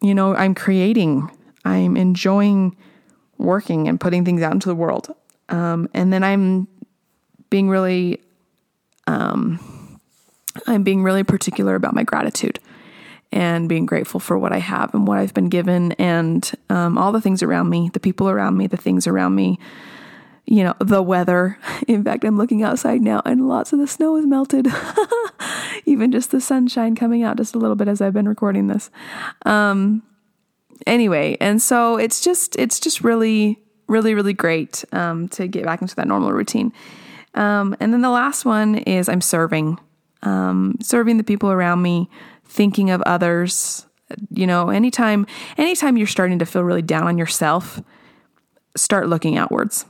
you 0.00 0.14
know, 0.14 0.34
I'm 0.34 0.54
creating. 0.54 1.28
I'm 1.64 1.96
enjoying 1.96 2.76
working 3.36 3.88
and 3.88 4.00
putting 4.00 4.24
things 4.24 4.42
out 4.42 4.52
into 4.52 4.68
the 4.68 4.74
world. 4.74 5.14
Um, 5.48 5.88
and 5.92 6.12
then 6.12 6.22
I'm 6.22 6.68
being 7.50 7.68
really 7.68 8.20
um, 9.06 10.00
I'm 10.66 10.82
being 10.82 11.02
really 11.02 11.24
particular 11.24 11.74
about 11.74 11.94
my 11.94 12.02
gratitude 12.02 12.58
and 13.30 13.68
being 13.68 13.86
grateful 13.86 14.20
for 14.20 14.38
what 14.38 14.52
I 14.52 14.58
have 14.58 14.94
and 14.94 15.06
what 15.06 15.18
I've 15.18 15.34
been 15.34 15.48
given 15.48 15.92
and 15.92 16.50
um, 16.70 16.96
all 16.96 17.12
the 17.12 17.20
things 17.20 17.42
around 17.42 17.68
me, 17.68 17.90
the 17.92 18.00
people 18.00 18.28
around 18.28 18.56
me, 18.56 18.66
the 18.66 18.76
things 18.76 19.06
around 19.06 19.34
me, 19.34 19.58
you 20.46 20.64
know, 20.64 20.74
the 20.78 21.02
weather. 21.02 21.58
In 21.88 22.02
fact, 22.02 22.24
I'm 22.24 22.38
looking 22.38 22.62
outside 22.62 23.02
now 23.02 23.20
and 23.24 23.48
lots 23.48 23.72
of 23.72 23.78
the 23.78 23.86
snow 23.86 24.16
is 24.16 24.26
melted. 24.26 24.66
Even 25.84 26.10
just 26.10 26.30
the 26.30 26.40
sunshine 26.40 26.94
coming 26.94 27.22
out 27.22 27.36
just 27.36 27.54
a 27.54 27.58
little 27.58 27.76
bit 27.76 27.88
as 27.88 28.00
I've 28.00 28.14
been 28.14 28.28
recording 28.28 28.66
this. 28.66 28.90
Um, 29.44 30.02
anyway, 30.86 31.36
and 31.40 31.60
so 31.60 31.96
it's 31.96 32.20
just, 32.22 32.56
it's 32.56 32.80
just 32.80 33.02
really, 33.02 33.58
really, 33.88 34.14
really 34.14 34.32
great 34.32 34.84
um, 34.92 35.28
to 35.30 35.46
get 35.48 35.64
back 35.64 35.82
into 35.82 35.94
that 35.96 36.08
normal 36.08 36.32
routine. 36.32 36.72
Um, 37.34 37.76
and 37.78 37.92
then 37.92 38.00
the 38.00 38.10
last 38.10 38.44
one 38.44 38.76
is 38.76 39.08
I'm 39.08 39.20
serving, 39.20 39.78
um, 40.22 40.76
serving 40.80 41.18
the 41.18 41.24
people 41.24 41.50
around 41.50 41.82
me, 41.82 42.08
thinking 42.48 42.90
of 42.90 43.02
others. 43.02 43.86
You 44.30 44.46
know, 44.46 44.70
anytime 44.70 45.26
anytime 45.56 45.96
you're 45.96 46.06
starting 46.06 46.38
to 46.38 46.46
feel 46.46 46.64
really 46.64 46.82
down 46.82 47.06
on 47.06 47.18
yourself, 47.18 47.80
start 48.76 49.08
looking 49.08 49.36
outwards. 49.36 49.84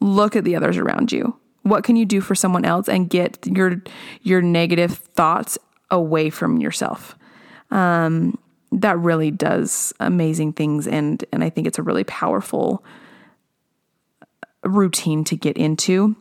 Look 0.00 0.34
at 0.34 0.44
the 0.44 0.56
others 0.56 0.78
around 0.78 1.12
you. 1.12 1.38
What 1.62 1.84
can 1.84 1.96
you 1.96 2.06
do 2.06 2.22
for 2.22 2.34
someone 2.34 2.64
else 2.64 2.88
and 2.88 3.08
get 3.08 3.46
your 3.46 3.82
your 4.22 4.40
negative 4.40 4.96
thoughts 4.96 5.58
away 5.90 6.30
from 6.30 6.58
yourself? 6.58 7.16
Um, 7.70 8.38
that 8.72 8.98
really 8.98 9.30
does 9.30 9.92
amazing 10.00 10.54
things, 10.54 10.86
and 10.86 11.22
and 11.32 11.44
I 11.44 11.50
think 11.50 11.66
it's 11.66 11.78
a 11.78 11.82
really 11.82 12.04
powerful 12.04 12.82
routine 14.64 15.24
to 15.24 15.36
get 15.36 15.56
into. 15.56 16.16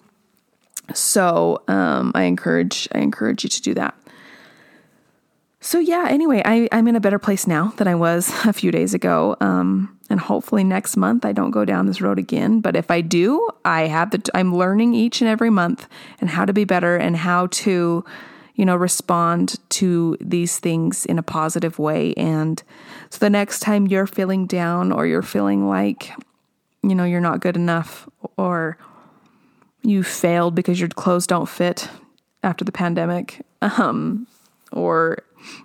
So 0.94 1.64
um, 1.68 2.12
I 2.16 2.24
encourage 2.24 2.88
I 2.94 3.00
encourage 3.00 3.44
you 3.44 3.50
to 3.50 3.62
do 3.62 3.74
that. 3.76 3.96
So 5.62 5.80
yeah, 5.80 6.08
anyway, 6.10 6.42
I, 6.46 6.70
I'm 6.72 6.88
in 6.88 6.96
a 6.96 7.02
better 7.02 7.20
place 7.20 7.46
now 7.46 7.74
than 7.78 7.88
I 7.88 7.96
was 7.96 8.30
a 8.46 8.54
few 8.54 8.72
days 8.72 8.94
ago. 8.94 9.36
Um, 9.42 9.98
and 10.10 10.20
hopefully 10.20 10.64
next 10.64 10.98
month 10.98 11.26
I 11.26 11.32
don't 11.32 11.52
go 11.52 11.66
down 11.66 11.86
this 11.86 12.02
road 12.02 12.18
again. 12.18 12.62
But 12.62 12.76
if 12.76 12.90
I 12.90 13.02
do, 13.02 13.48
I 13.66 13.82
have 13.82 14.12
the 14.12 14.28
I'm 14.34 14.56
learning 14.56 14.94
each 14.94 15.22
and 15.22 15.30
every 15.30 15.50
month 15.50 15.88
and 16.20 16.30
how 16.30 16.46
to 16.46 16.54
be 16.54 16.64
better 16.64 16.96
and 16.96 17.16
how 17.16 17.48
to, 17.48 18.04
you 18.56 18.66
know, 18.66 18.76
respond 18.76 19.58
to 19.70 20.18
these 20.20 20.58
things 20.60 21.06
in 21.06 21.20
a 21.20 21.24
positive 21.24 21.78
way. 21.78 22.14
And 22.16 22.62
so 23.10 23.20
the 23.20 23.30
next 23.30 23.60
time 23.60 23.88
you're 23.88 24.08
feeling 24.08 24.48
down 24.48 24.92
or 24.92 25.06
you're 25.06 25.22
feeling 25.22 25.68
like, 25.68 26.12
you 26.82 26.96
know, 26.96 27.04
you're 27.04 27.22
not 27.22 27.42
good 27.42 27.56
enough 27.56 28.10
or 28.38 28.78
you 29.84 30.04
failed 30.04 30.56
because 30.56 30.80
your 30.80 30.90
clothes 30.90 31.28
don't 31.28 31.48
fit 31.48 31.90
after 32.42 32.66
the 32.66 32.72
pandemic, 32.72 33.42
um, 33.62 34.26
or 34.72 35.20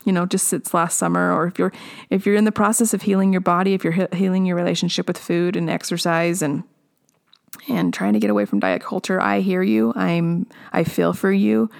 you 0.05 0.13
know 0.13 0.27
just 0.27 0.49
since 0.49 0.75
last 0.75 0.97
summer 0.99 1.33
or 1.33 1.47
if 1.47 1.59
you're 1.59 1.73
if 2.11 2.27
you're 2.27 2.37
in 2.37 2.45
the 2.45 2.53
process 2.53 2.95
of 2.95 3.03
healing 3.03 3.33
your 3.33 3.41
body 3.41 3.75
if 3.75 3.85
you're 3.85 3.93
he- 3.93 4.07
healing 4.13 4.47
your 4.47 4.57
relationship 4.57 5.07
with 5.07 5.19
food 5.19 5.57
and 5.57 5.71
exercise 5.71 6.43
and 6.43 6.65
and 7.69 7.95
trying 7.95 8.13
to 8.13 8.19
get 8.19 8.31
away 8.31 8.45
from 8.45 8.61
diet 8.61 8.83
culture 8.83 9.21
i 9.21 9.41
hear 9.41 9.63
you. 9.63 9.93
I'm 9.97 10.47
i 10.73 10.85
feel 10.85 11.13
for 11.13 11.33
you. 11.33 11.71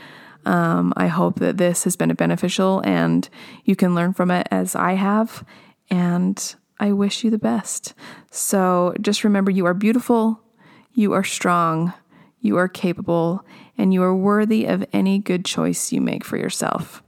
Um, 0.47 0.93
i 0.97 1.07
hope 1.07 1.39
that 1.41 1.57
this 1.57 1.85
has 1.85 1.97
been 1.97 2.13
beneficial 2.15 2.81
and 2.85 3.29
you 3.65 3.77
can 3.77 3.95
learn 3.95 4.13
from 4.13 4.31
it 4.31 4.47
as 4.51 4.75
i 4.75 4.93
have 4.93 5.45
and 5.91 6.55
i 6.79 6.93
wish 6.93 7.25
you 7.25 7.31
the 7.31 7.39
best. 7.39 7.95
So 8.31 8.95
just 9.01 9.25
remember 9.25 9.51
you 9.51 9.67
are 9.67 9.75
beautiful 9.75 10.41
you 10.93 11.13
are 11.13 11.25
strong 11.25 11.93
you 12.41 12.57
are 12.57 12.69
capable 12.69 13.45
and 13.79 13.93
you 13.93 14.03
are 14.03 14.15
worthy 14.15 14.67
of 14.67 14.85
any 14.93 15.19
good 15.19 15.45
choice 15.45 15.93
you 15.93 16.01
make 16.01 16.25
for 16.25 16.37
yourself 16.37 17.03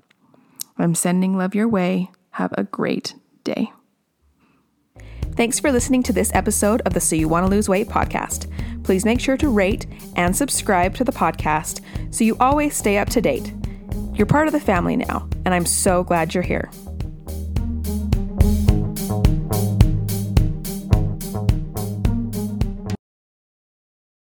I'm 0.78 0.94
sending 0.94 1.36
love 1.36 1.54
your 1.54 1.68
way. 1.68 2.10
Have 2.32 2.52
a 2.56 2.64
great 2.64 3.14
day. 3.44 3.72
Thanks 5.36 5.60
for 5.60 5.70
listening 5.70 6.02
to 6.04 6.12
this 6.12 6.30
episode 6.34 6.80
of 6.86 6.94
the 6.94 7.00
So 7.00 7.14
You 7.14 7.28
Want 7.28 7.44
to 7.44 7.50
Lose 7.50 7.68
Weight 7.68 7.88
podcast. 7.88 8.50
Please 8.84 9.04
make 9.04 9.20
sure 9.20 9.36
to 9.36 9.50
rate 9.50 9.86
and 10.16 10.34
subscribe 10.34 10.94
to 10.94 11.04
the 11.04 11.12
podcast 11.12 11.80
so 12.14 12.24
you 12.24 12.36
always 12.40 12.74
stay 12.74 12.98
up 12.98 13.10
to 13.10 13.20
date. 13.20 13.52
You're 14.14 14.26
part 14.26 14.46
of 14.46 14.52
the 14.52 14.60
family 14.60 14.96
now, 14.96 15.28
and 15.44 15.52
I'm 15.52 15.66
so 15.66 16.04
glad 16.04 16.32
you're 16.32 16.42
here. 16.42 16.70